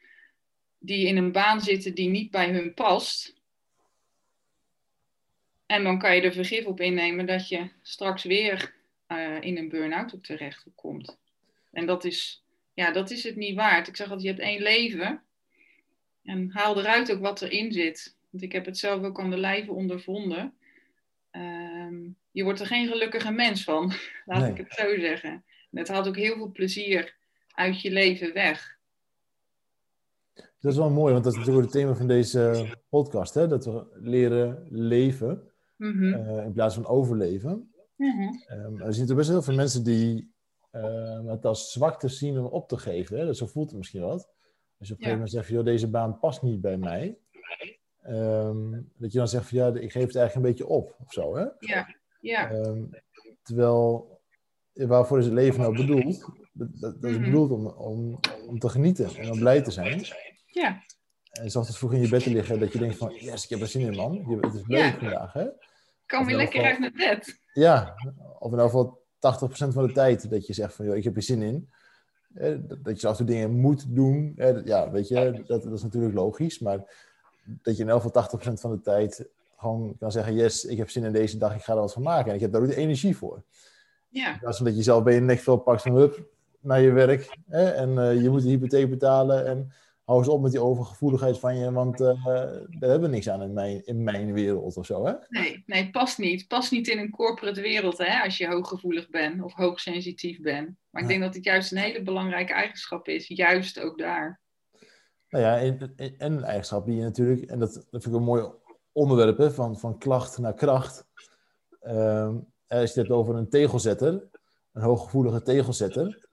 [0.79, 3.37] die in een baan zitten die niet bij hun past.
[5.67, 8.77] En dan kan je er vergif op innemen dat je straks weer
[9.09, 11.19] uh, in een burn-out op terecht komt.
[11.73, 12.45] En dat is,
[12.75, 13.89] ja, dat is het niet waard.
[13.89, 15.23] Ik zeg altijd, je hebt één leven.
[16.23, 18.17] En haal eruit ook wat erin zit.
[18.31, 20.55] Want ik heb het zelf ook aan de lijve ondervonden.
[21.33, 23.93] Um, je wordt er geen gelukkige mens van,
[24.27, 24.51] laat nee.
[24.51, 25.31] ik het zo zeggen.
[25.71, 27.17] En het haalt ook heel veel plezier
[27.49, 28.77] uit je leven weg.
[30.35, 33.35] Dat is wel mooi, want dat is natuurlijk het thema van deze podcast.
[33.35, 33.47] Hè?
[33.47, 35.43] Dat we leren leven
[35.77, 36.15] mm -hmm.
[36.15, 37.73] uh, in plaats van overleven.
[37.99, 38.43] Mm -hmm.
[38.51, 40.33] um, er zijn best heel veel mensen die
[40.73, 43.19] uh, het als zwakte zien om op te geven.
[43.19, 43.35] Hè?
[43.35, 44.29] Zo voelt het misschien wat.
[44.79, 47.19] Als je op een gegeven moment zegt, joh, deze baan past niet bij mij.
[48.09, 51.13] Um, dat je dan zegt van ja, ik geef het eigenlijk een beetje op of
[51.13, 51.37] zo.
[51.37, 51.47] Hè?
[51.59, 52.51] Ja, ja.
[52.51, 52.91] Um,
[53.43, 54.11] terwijl,
[54.73, 56.33] waarvoor is het leven nou bedoeld?
[56.53, 57.25] Dat, dat, dat is -hmm.
[57.25, 60.05] bedoeld om, om, om te genieten en om blij te zijn.
[60.47, 60.83] Ja.
[61.33, 63.51] En zoals het vroeg in je bed te liggen, dat je denkt van yes, ik
[63.51, 64.41] heb er zin in man.
[64.41, 64.99] Het is leuk ja.
[64.99, 65.33] vandaag.
[65.33, 65.47] Hè?
[66.09, 67.41] Kom weer lekker uit mijn bed.
[67.53, 67.95] Ja,
[68.39, 71.17] of in ieder geval 80% van de tijd dat je zegt van joh, ik heb
[71.17, 71.69] er zin in.
[72.83, 74.33] Dat je af en toe dingen moet doen.
[74.65, 76.59] Ja, weet je, dat, dat is natuurlijk logisch.
[76.59, 76.79] Maar
[77.63, 80.91] dat je in elk geval 80% van de tijd gewoon kan zeggen: Yes, ik heb
[80.91, 82.29] zin in deze dag, ik ga er wat van maken.
[82.29, 83.43] En ik heb daar ook de energie voor.
[84.09, 84.33] Ja.
[84.33, 86.27] In plaats van dat je zelf bij je nek veel pakt van hup
[86.61, 87.39] naar je werk.
[87.49, 89.47] Hè, en uh, je moet de hypotheek betalen.
[89.47, 89.73] En
[90.09, 93.43] hou eens op met die overgevoeligheid van je, want uh, daar hebben we niks aan
[93.43, 95.07] in mijn, in mijn wereld of zo.
[95.07, 95.13] Hè?
[95.29, 96.47] Nee, nee, past niet.
[96.47, 100.77] Past niet in een corporate wereld hè, als je hooggevoelig bent of hoogsensitief bent.
[100.91, 104.41] Maar ik denk dat het juist een hele belangrijke eigenschap is, juist ook daar.
[105.29, 108.23] Nou ja, en, en een eigenschap die je natuurlijk, en dat, dat vind ik een
[108.23, 108.51] mooi
[108.93, 111.07] onderwerp, hè, van, van klacht naar kracht.
[111.83, 114.29] Um, als je het hebt over een tegelzetter,
[114.73, 116.28] een hooggevoelige tegelzetter,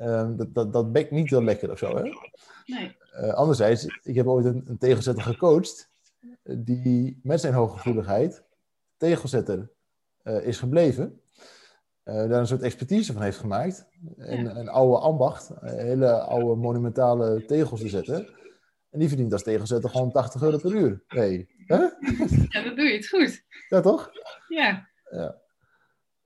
[0.00, 2.02] um, dat, dat, dat bekt niet heel lekker of zo, hè?
[2.66, 2.96] Nee.
[3.20, 5.90] Uh, anderzijds, ik heb ooit een, een tegelzetter gecoacht,
[6.42, 8.44] die met zijn hooggevoeligheid
[8.96, 9.70] tegelzetter
[10.22, 11.20] uh, is gebleven.
[12.04, 13.86] Daar een soort expertise van heeft gemaakt.
[14.16, 14.56] En, ja.
[14.56, 18.28] Een oude ambacht, hele oude monumentale tegels te zetten.
[18.90, 21.04] En die verdient als tegelzetter gewoon 80 euro per uur.
[21.08, 21.48] Nee.
[21.66, 21.90] Huh?
[22.48, 23.44] Ja, dan doe je het goed.
[23.68, 24.10] Ja, toch?
[24.48, 24.88] Ja.
[25.10, 25.40] Ja,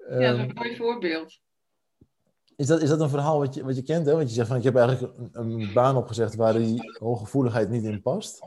[0.09, 1.41] ja dat is een mooi voorbeeld.
[2.59, 4.07] Is dat, is dat een verhaal wat je, wat je kent?
[4.07, 4.13] Hè?
[4.13, 7.85] Want je zegt van ik heb eigenlijk een, een baan opgezegd waar die hooggevoeligheid niet
[7.85, 8.43] in past.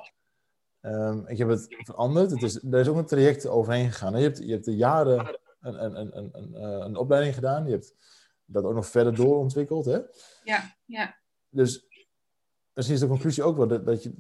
[0.82, 2.32] Um, ik heb het veranderd.
[2.32, 4.18] Het is, er is ook een traject overheen gegaan.
[4.18, 7.66] Je hebt, je hebt de jaren een, een, een, een, een opleiding gedaan.
[7.66, 7.96] Je hebt
[8.46, 9.86] dat ook nog verder doorontwikkeld.
[9.86, 10.00] Hè?
[10.44, 11.18] Ja, ja.
[11.50, 11.86] Dus
[12.74, 14.14] misschien is de conclusie ook wel dat, dat je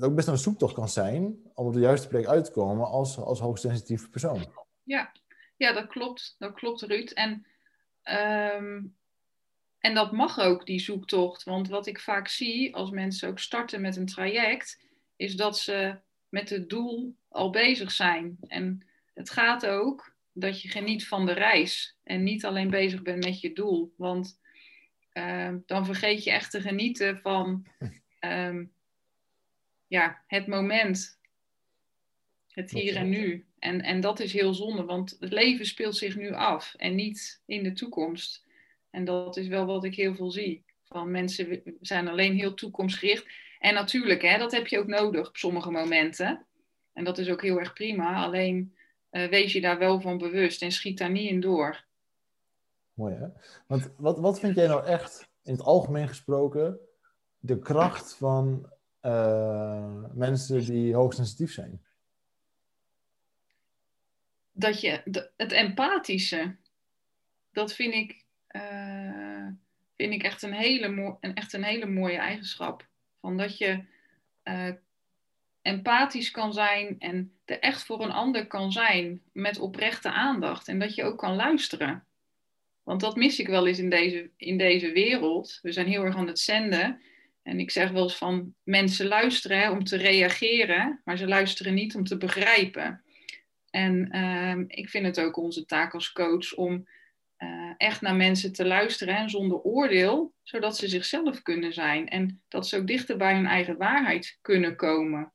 [0.00, 3.18] ook best een zoektocht kan zijn om op de juiste plek uit te komen als,
[3.18, 4.46] als hoogsensitieve persoon.
[4.82, 5.12] Ja.
[5.56, 6.34] ja, dat klopt.
[6.38, 7.10] Dat klopt, Ruud.
[7.10, 7.46] En,
[8.56, 8.96] um,
[9.84, 11.42] en dat mag ook, die zoektocht.
[11.42, 14.84] Want wat ik vaak zie als mensen ook starten met een traject,
[15.16, 18.36] is dat ze met het doel al bezig zijn.
[18.46, 23.24] En het gaat ook dat je geniet van de reis en niet alleen bezig bent
[23.24, 23.94] met je doel.
[23.96, 24.40] Want
[25.12, 27.66] uh, dan vergeet je echt te genieten van
[28.20, 28.72] um,
[29.86, 31.18] ja, het moment,
[32.48, 33.46] het hier en nu.
[33.58, 37.42] En, en dat is heel zonde, want het leven speelt zich nu af en niet
[37.46, 38.44] in de toekomst.
[38.94, 40.64] En dat is wel wat ik heel veel zie.
[40.84, 43.26] Van mensen zijn alleen heel toekomstgericht.
[43.58, 46.46] En natuurlijk, hè, dat heb je ook nodig op sommige momenten.
[46.92, 48.24] En dat is ook heel erg prima.
[48.24, 48.76] Alleen
[49.10, 51.84] uh, wees je daar wel van bewust en schiet daar niet in door.
[52.92, 53.26] Mooi hè?
[53.66, 56.78] Want wat, wat vind jij nou echt, in het algemeen gesproken,
[57.38, 61.82] de kracht van eh, mensen die hoogsensitief zijn?
[64.52, 65.00] Dat je,
[65.36, 66.56] het empathische,
[67.52, 68.23] dat vind ik,
[68.54, 69.46] eh,
[69.96, 72.86] vind ik echt, een hele echt een hele mooie eigenschap.
[73.20, 73.84] Van dat je
[74.42, 74.70] eh,
[75.62, 80.68] empathisch kan zijn en er echt voor een ander kan zijn met oprechte aandacht.
[80.68, 82.04] En dat je ook kan luisteren.
[82.82, 85.58] Want dat mis ik wel eens in deze, in deze wereld.
[85.62, 87.00] We zijn heel erg aan het zenden.
[87.42, 91.74] En ik zeg wel eens van mensen luisteren hè, om te reageren, maar ze luisteren
[91.74, 93.02] niet om te begrijpen.
[93.70, 96.86] En ehm, ik vind het ook onze taak als coach om
[97.44, 102.08] eh, echt naar mensen te luisteren en zonder oordeel, zodat ze zichzelf kunnen zijn.
[102.08, 105.32] En dat ze ook dichter bij hun eigen waarheid kunnen komen.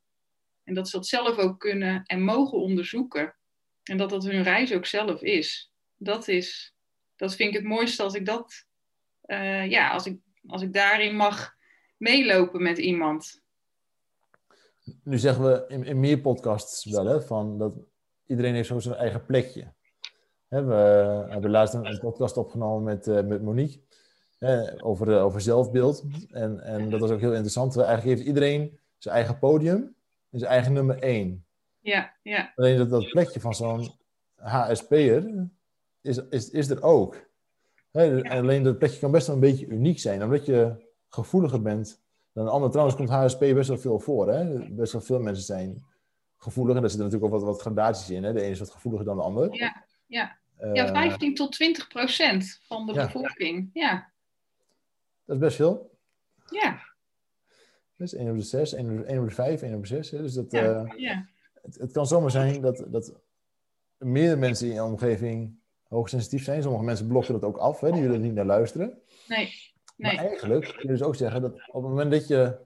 [0.64, 3.36] En dat ze dat zelf ook kunnen en mogen onderzoeken.
[3.84, 5.72] En dat dat hun reis ook zelf is.
[5.98, 6.76] Dat, is,
[7.16, 8.66] dat vind ik het mooiste als ik dat,
[9.22, 11.56] eh, ja, als ik, als ik daarin mag
[11.98, 13.42] meelopen met iemand.
[15.04, 17.74] Nu zeggen we in, in meer podcasts wel, hè, van dat
[18.26, 19.74] iedereen heeft zo zijn eigen plekje.
[20.50, 23.80] We hebben laatst een, een podcast opgenomen met, eh, met Monique
[24.78, 26.04] over, eh, over zelfbeeld.
[26.30, 27.78] En, en dat was ook heel interessant.
[27.78, 29.96] Eigenlijk heeft iedereen zijn eigen podium
[30.30, 31.46] en zijn eigen nummer één.
[31.80, 33.92] Ja, ja, Alleen dat, dat plekje van zo'n
[34.36, 35.48] HSP'er
[36.02, 37.28] is, is, is er ook.
[37.92, 41.62] Hè, en alleen dat plekje kan best wel een beetje uniek zijn, omdat je gevoeliger
[41.62, 42.02] bent
[42.34, 42.70] dan een ander.
[42.70, 44.32] Trouwens komt HSP best wel veel voor.
[44.32, 44.70] Hè?
[44.70, 45.84] Best wel veel mensen zijn
[46.38, 46.76] gevoelig.
[46.76, 48.24] En daar zitten natuurlijk ook wat, wat gradaties in.
[48.24, 48.34] Hè?
[48.34, 49.54] De ene is wat gevoeliger dan de ander.
[49.54, 50.38] ja, ja.
[50.58, 53.06] Eh, ja 15 tot 20 procent van de Ja.
[53.06, 53.70] bevolking.
[53.74, 54.12] Ja,
[55.26, 55.98] Dat is best veel.
[56.50, 56.80] ja,
[57.96, 59.88] Dus 1 op de 6, 1 op de, 1 op de 5, 1 op de
[59.88, 60.12] 6.
[60.12, 60.22] Hè?
[60.22, 61.26] Dus dat, ja, eh, ja.
[61.62, 63.14] het, het kan zomaar zijn dat, dat
[63.98, 66.62] meerdere mensen in je omgeving hoogsensitief zijn.
[66.62, 67.80] Sommige mensen blokken dat ook af.
[67.80, 67.92] Hè?
[67.92, 69.02] Die willen er niet naar luisteren.
[69.28, 69.50] Nee,
[69.98, 72.58] Maar nee, eigenlijk kun je dus ook zeggen dat op het moment dat je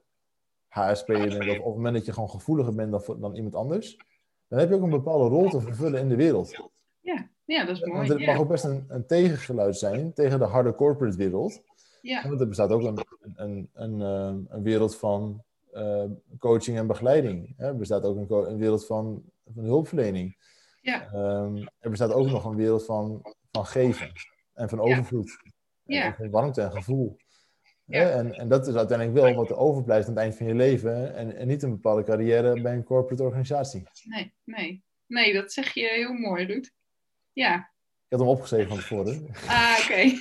[0.67, 3.55] HSP bent, of op het moment dat je gewoon gevoeliger bent dan, voor- dan iemand
[3.55, 3.97] anders,
[4.47, 6.69] dan heb je ook een bepaalde rol te vervullen in de wereld.
[7.45, 8.07] Ja, dat is Want mooi.
[8.09, 11.61] het mag ook best een, een tegengeluid zijn tegen de harde corporate wereld.
[12.01, 12.99] ja, Want er bestaat ook een,
[13.35, 16.03] een, een, eh, een wereld van eh,
[16.39, 17.53] coaching en begeleiding.
[17.57, 17.65] Hè?
[17.67, 20.37] Er bestaat ook een, een wereld van, van hulpverlening.
[20.81, 21.05] Ja.
[21.11, 24.11] Ehm, er bestaat ook nog een wereld van, van geven
[24.53, 25.37] en van overvloed.
[25.85, 26.15] En Ja.
[26.15, 27.17] van warmte en gevoel.
[27.85, 28.09] Ja.
[28.09, 31.15] En, en dat is uiteindelijk wel wat er overblijft aan het eind van je leven.
[31.15, 33.83] En, en niet een bepaalde carrière bij een corporate organisatie.
[34.03, 34.83] nee, nee.
[35.07, 36.69] Nee, dat zeg je heel mooi, Ruud.
[37.33, 39.27] Ja, Ik had hem opgeschreven van tevoren.
[39.47, 40.11] ah, oké.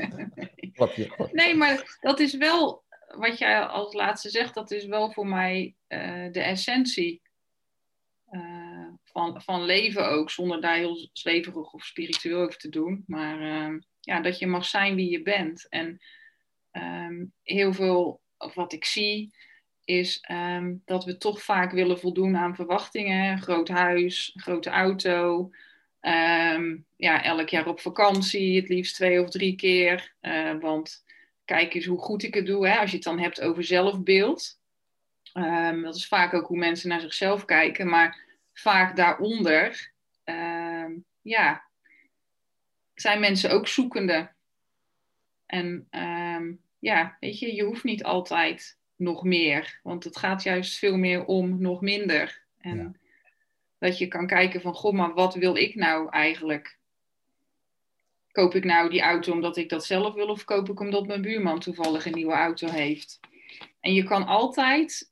[0.72, 1.28] Klapje.
[1.32, 2.84] Nee, maar dat is wel,
[3.16, 7.22] wat jij als laatste zegt, dat is wel voor mij eh, de essentie
[8.24, 13.04] eh, van, van leven ook, zonder daar heel zweverig of spiritueel over te doen.
[13.06, 15.68] Maar eh, ja, dat je mag zijn wie je bent.
[15.68, 16.00] En
[16.70, 19.34] ehm, heel veel, of wat ik zie,
[19.84, 23.38] is ehm, dat we toch vaak willen voldoen aan verwachtingen.
[23.38, 25.50] Groot huis, grote auto.
[26.02, 30.14] Ehm, ja, elk jaar op vakantie, het liefst twee of drie keer.
[30.20, 31.04] Eh, want
[31.44, 32.68] kijk eens hoe goed ik het doe.
[32.68, 32.78] Hè?
[32.78, 34.60] Als je het dan hebt over zelfbeeld.
[35.32, 37.88] Ehm, dat is vaak ook hoe mensen naar zichzelf kijken.
[37.88, 39.92] Maar vaak daaronder,
[40.24, 41.64] ehm, ja,
[42.94, 44.30] zijn mensen ook zoekende.
[45.46, 45.88] En
[46.78, 49.80] ja, weet je, je hoeft niet altijd nog meer.
[49.82, 52.42] Want het gaat juist veel meer om nog minder.
[52.58, 52.96] En.
[53.82, 56.78] Dat je kan kijken van, goh, maar wat wil ik nou eigenlijk?
[58.30, 61.22] Koop ik nou die auto omdat ik dat zelf wil, of koop ik omdat mijn
[61.22, 63.20] buurman toevallig een nieuwe auto heeft?
[63.80, 65.10] En je kan altijd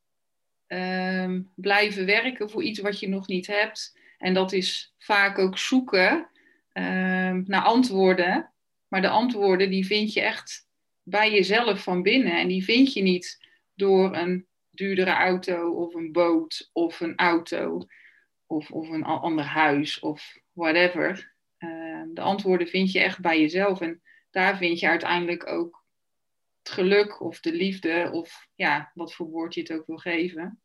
[0.66, 3.98] ehm, blijven werken voor iets wat je nog niet hebt.
[4.18, 6.28] En dat is vaak ook zoeken
[6.72, 8.52] ehm, naar antwoorden.
[8.88, 10.66] Maar de antwoorden die vind je echt
[11.02, 12.38] bij jezelf van binnen.
[12.38, 17.86] En die vind je niet door een duurdere auto of een boot of een auto
[18.50, 21.34] of, of een ander huis of whatever.
[21.58, 23.80] Ehm, de antwoorden vind je echt bij jezelf.
[23.80, 25.84] En daar vind je uiteindelijk ook
[26.62, 30.60] het geluk of de liefde of ja, wat voor woord je het ook wil geven.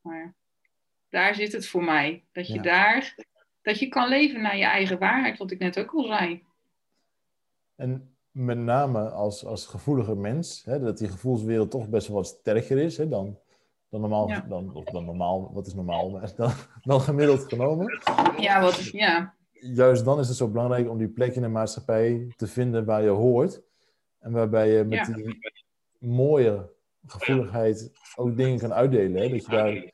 [0.00, 0.34] Maar
[1.08, 2.24] daar zit het voor mij.
[2.32, 2.62] Dat je Ja.
[2.62, 3.14] daar,
[3.62, 6.44] dat je kan leven naar je eigen waarheid, wat ik net ook al zei.
[7.76, 12.26] En met name als, als gevoelige mens, hè, dat die gevoelswereld toch best wel wat
[12.26, 13.38] sterker is hè, dan,
[13.88, 14.44] dan normaal, Ja.
[14.48, 16.50] dan, of dan normaal, wat is normaal, maar dan,
[16.82, 18.00] dan gemiddeld genomen.
[18.38, 22.32] Ja, wat, ja, Juist dan is het zo belangrijk om die plek in de maatschappij
[22.36, 23.62] te vinden waar je hoort.
[24.18, 25.14] En waarbij je met Ja.
[25.14, 25.38] die
[25.98, 26.70] mooie
[27.06, 29.22] gevoeligheid ook dingen kan uitdelen.
[29.22, 29.28] Hè?
[29.28, 29.92] Dat je daar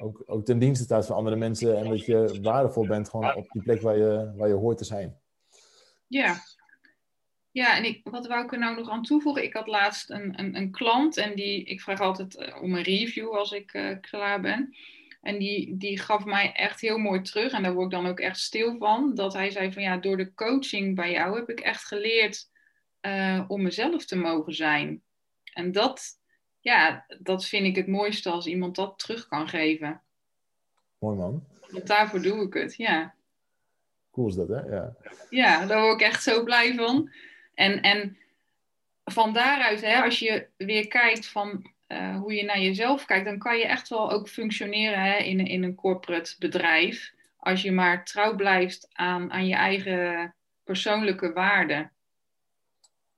[0.00, 3.46] ook, ook ten dienste staat van andere mensen en dat je waardevol bent gewoon op
[3.50, 5.18] die plek waar je, waar je hoort te zijn.
[6.06, 6.34] ja.
[7.54, 9.44] Ja, en ik, wat wou ik er nou nog aan toevoegen?
[9.44, 12.82] Ik had laatst een, een, een klant en die, ik vraag altijd eh, om een
[12.82, 14.76] review als ik uh, klaar ben.
[15.22, 18.20] En die, die gaf mij echt heel mooi terug, en daar word ik dan ook
[18.20, 21.60] echt stil van, dat hij zei van ja, door de coaching bij jou heb ik
[21.60, 22.50] echt geleerd
[23.02, 25.02] uh, om mezelf te mogen zijn.
[25.52, 26.18] En dat,
[26.60, 30.00] ja, dat vind ik het mooiste als iemand dat terug kan geven.
[30.98, 31.44] Mooi man.
[31.70, 33.14] Want daarvoor doe ik het, ja.
[34.10, 34.60] Cool is dat, hè?
[34.60, 34.96] Ja,
[35.30, 37.10] ja daar word ik echt zo blij van.
[37.54, 38.16] En, en
[39.04, 43.38] van daaruit, hè, als je weer kijkt van uh, hoe je naar jezelf kijkt, dan
[43.38, 47.12] kan je echt wel ook functioneren hè, in, in een corporate bedrijf.
[47.36, 50.34] Als je maar trouw blijft aan, aan je eigen
[50.64, 51.92] persoonlijke waarden.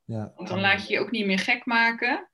[0.05, 0.33] Ja.
[0.37, 2.29] Want dan laat je je ook niet meer gek maken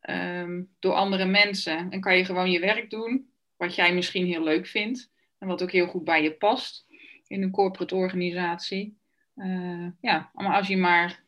[0.00, 1.90] um, door andere mensen.
[1.90, 5.12] En kan je gewoon je werk doen, wat jij misschien heel leuk vindt.
[5.38, 6.86] En wat ook heel goed bij je past
[7.26, 8.98] in een corporate organisatie.
[9.36, 11.23] Uh, ja, maar als je maar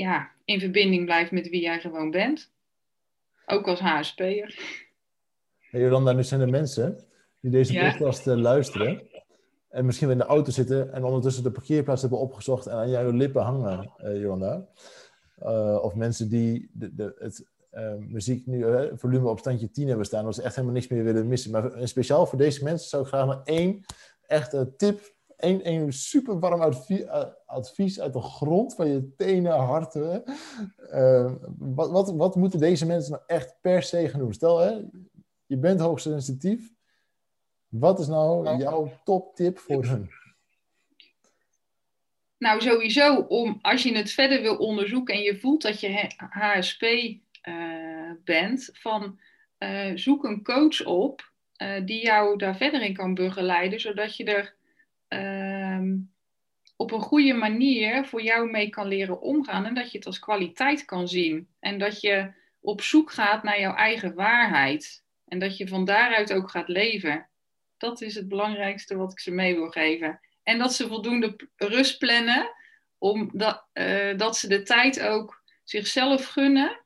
[0.00, 2.50] ja, in verbinding blijft met wie jij gewoon bent.
[3.46, 4.58] Ook als HSP'er.
[5.58, 7.04] Hey Jolanda, nu zijn er mensen
[7.40, 9.08] die deze podcast uh, luisteren.
[9.68, 12.90] En misschien wel in de auto zitten en ondertussen de parkeerplaats hebben opgezocht en aan
[12.90, 14.66] jouw lippen hangen, uh, Jolanda.
[15.42, 17.48] Uh, of mensen die de, de, het
[18.08, 18.64] muziek nu
[18.96, 21.50] volume op standje 10 hebben staan, dat ze echt helemaal niks meer willen missen.
[21.50, 23.84] Maar speciaal voor deze mensen zou ik graag nog één
[24.26, 25.14] echte tip
[25.44, 27.06] een, een super warm advies,
[27.46, 30.22] advies uit de grond van je tenen, harten.
[30.92, 34.32] Uh, wat, wat, wat moeten deze mensen nou echt per se gaan doen?
[34.32, 34.78] Stel, hè,
[35.46, 36.72] je bent hoogsensitief.
[37.68, 40.10] Wat is nou jouw toptip voor hun?
[42.38, 46.82] Nou, sowieso, om, als je het verder wil onderzoeken en je voelt dat je HSP
[46.82, 49.18] uh, eh, bent, van
[49.58, 51.32] uh, zoek een coach op
[51.62, 54.54] uh, die jou daar verder in kan begeleiden, zodat je er
[55.10, 55.96] Ehm,
[56.76, 60.18] op een goede manier voor jou mee kan leren omgaan en dat je het als
[60.18, 61.48] kwaliteit kan zien.
[61.60, 65.04] En dat je op zoek gaat naar jouw eigen waarheid.
[65.26, 67.28] En dat je van daaruit ook gaat leven.
[67.76, 70.20] Dat is het belangrijkste wat ik ze mee wil geven.
[70.42, 72.54] En dat ze voldoende rust plannen,
[72.98, 76.80] omdat uh, dat ze de tijd ook zichzelf gunnen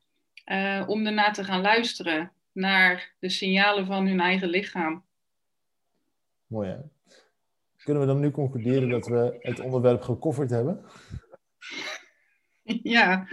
[0.47, 2.33] uh, om ernaar te gaan luisteren.
[2.53, 5.05] Naar de signalen van hun eigen lichaam.
[6.47, 6.93] Mooi hè?
[7.85, 10.85] Kunnen we dan nu concluderen dat we het onderwerp gecoverd hebben?
[12.82, 13.26] Ja,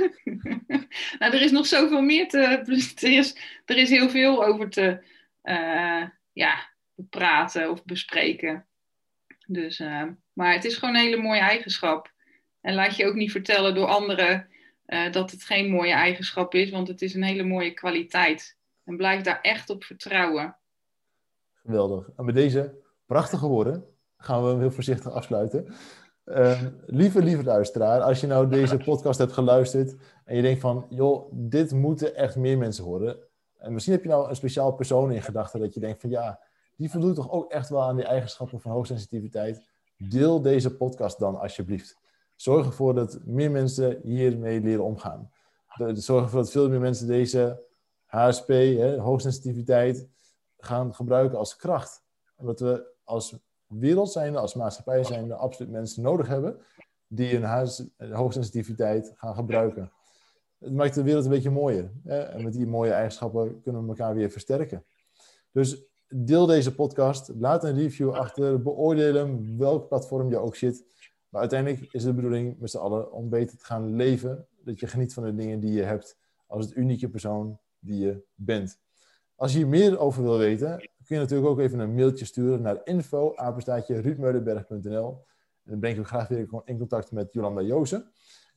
[1.20, 2.38] nou, er is nog zoveel meer te.
[3.02, 3.36] Er is,
[3.66, 5.04] er is heel veel over te
[5.44, 6.70] uh, ja,
[7.10, 8.66] praten of bespreken.
[9.48, 12.12] Dus, uh, maar het is gewoon een hele mooie eigenschap.
[12.62, 14.48] En laat je ook niet vertellen door anderen
[14.86, 18.58] uh, dat het geen mooie eigenschap is, want het is een hele mooie kwaliteit.
[18.84, 20.58] En blijf daar echt op vertrouwen.
[21.54, 22.10] Geweldig.
[22.18, 22.76] En met deze
[23.06, 23.91] prachtige woorden
[24.22, 25.68] gaan we hem heel voorzichtig afsluiten.
[26.26, 29.96] Uh, lieve, lieve luisteraar, als je nou deze podcast hebt geluisterd
[30.26, 33.18] en je denkt van, joh, dit moeten echt meer mensen horen.
[33.58, 36.40] En misschien heb je nou een speciaal persoon in gedachten dat je denkt van, ja,
[36.78, 39.70] die voldoet toch ook echt wel aan die eigenschappen van hoogsensitiviteit.
[39.98, 41.98] Deel deze podcast dan alsjeblieft.
[42.36, 45.32] Zorg ervoor dat meer mensen hiermee leren omgaan.
[45.94, 47.64] Zorg ervoor dat veel meer mensen deze
[48.06, 50.08] HSP, hè, hoogsensitiviteit,
[50.58, 52.04] gaan gebruiken als kracht.
[52.38, 53.38] En dat we als
[53.80, 56.58] wereld zijn, als maatschappij zijn, er absoluut mensen nodig hebben
[57.08, 57.70] die hun
[58.12, 59.92] hoogsensitiviteit gaan gebruiken.
[60.60, 61.92] Het maakt de wereld een beetje mooier.
[62.04, 62.20] Hè?
[62.20, 64.86] En met die mooie eigenschappen kunnen we elkaar weer versterken.
[65.52, 70.84] Dus deel deze podcast, laat een review achter, beoordeel hem, welk platform je ook zit.
[71.30, 74.48] Maar uiteindelijk is de bedoeling met z'n allen om beter te gaan leven.
[74.64, 76.18] Dat je geniet van de dingen die je hebt
[76.48, 78.80] als het unieke persoon die je bent.
[79.36, 82.62] Als je hier meer over wil weten, kun je natuurlijk ook even een mailtje sturen
[82.62, 83.34] naar info
[83.88, 85.26] ruudmeulenberg.nl.
[85.64, 88.12] En dan breng ik ook graag weer in contact met Jolanda Joosen.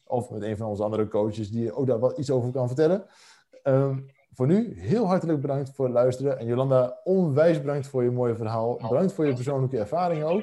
[0.05, 3.05] Of met een van onze andere coaches die ook daar wat iets over kan vertellen.
[3.63, 3.99] Ehm,
[4.33, 6.39] voor nu heel hartelijk bedankt voor het luisteren.
[6.39, 8.77] En Jolanda, onwijs bedankt voor je mooie verhaal.
[8.89, 10.43] Bedankt voor je persoonlijke ervaringen ook.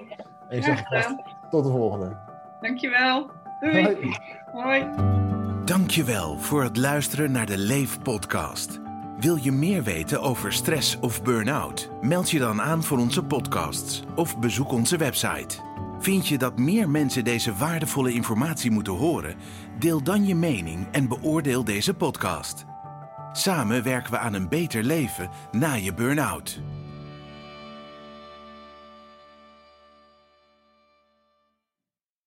[0.50, 1.16] En ik zeg vast
[1.50, 2.18] tot de volgende.
[2.62, 3.30] Dankjewel.
[3.60, 3.84] Doei.
[3.84, 4.16] Hoi.
[4.52, 4.86] Hoi.
[5.66, 8.81] Dankjewel voor het luisteren naar de Leef podcast.
[9.22, 11.90] Wil je meer weten over stress of burn-out?
[12.02, 15.58] Meld je dan aan voor onze podcasts of bezoek onze website.
[16.00, 19.36] Vind je dat meer mensen deze waardevolle informatie moeten horen?
[19.80, 22.66] Deel dan je mening en beoordeel deze podcast.
[23.32, 26.62] Samen werken we aan een beter leven na je burn-out.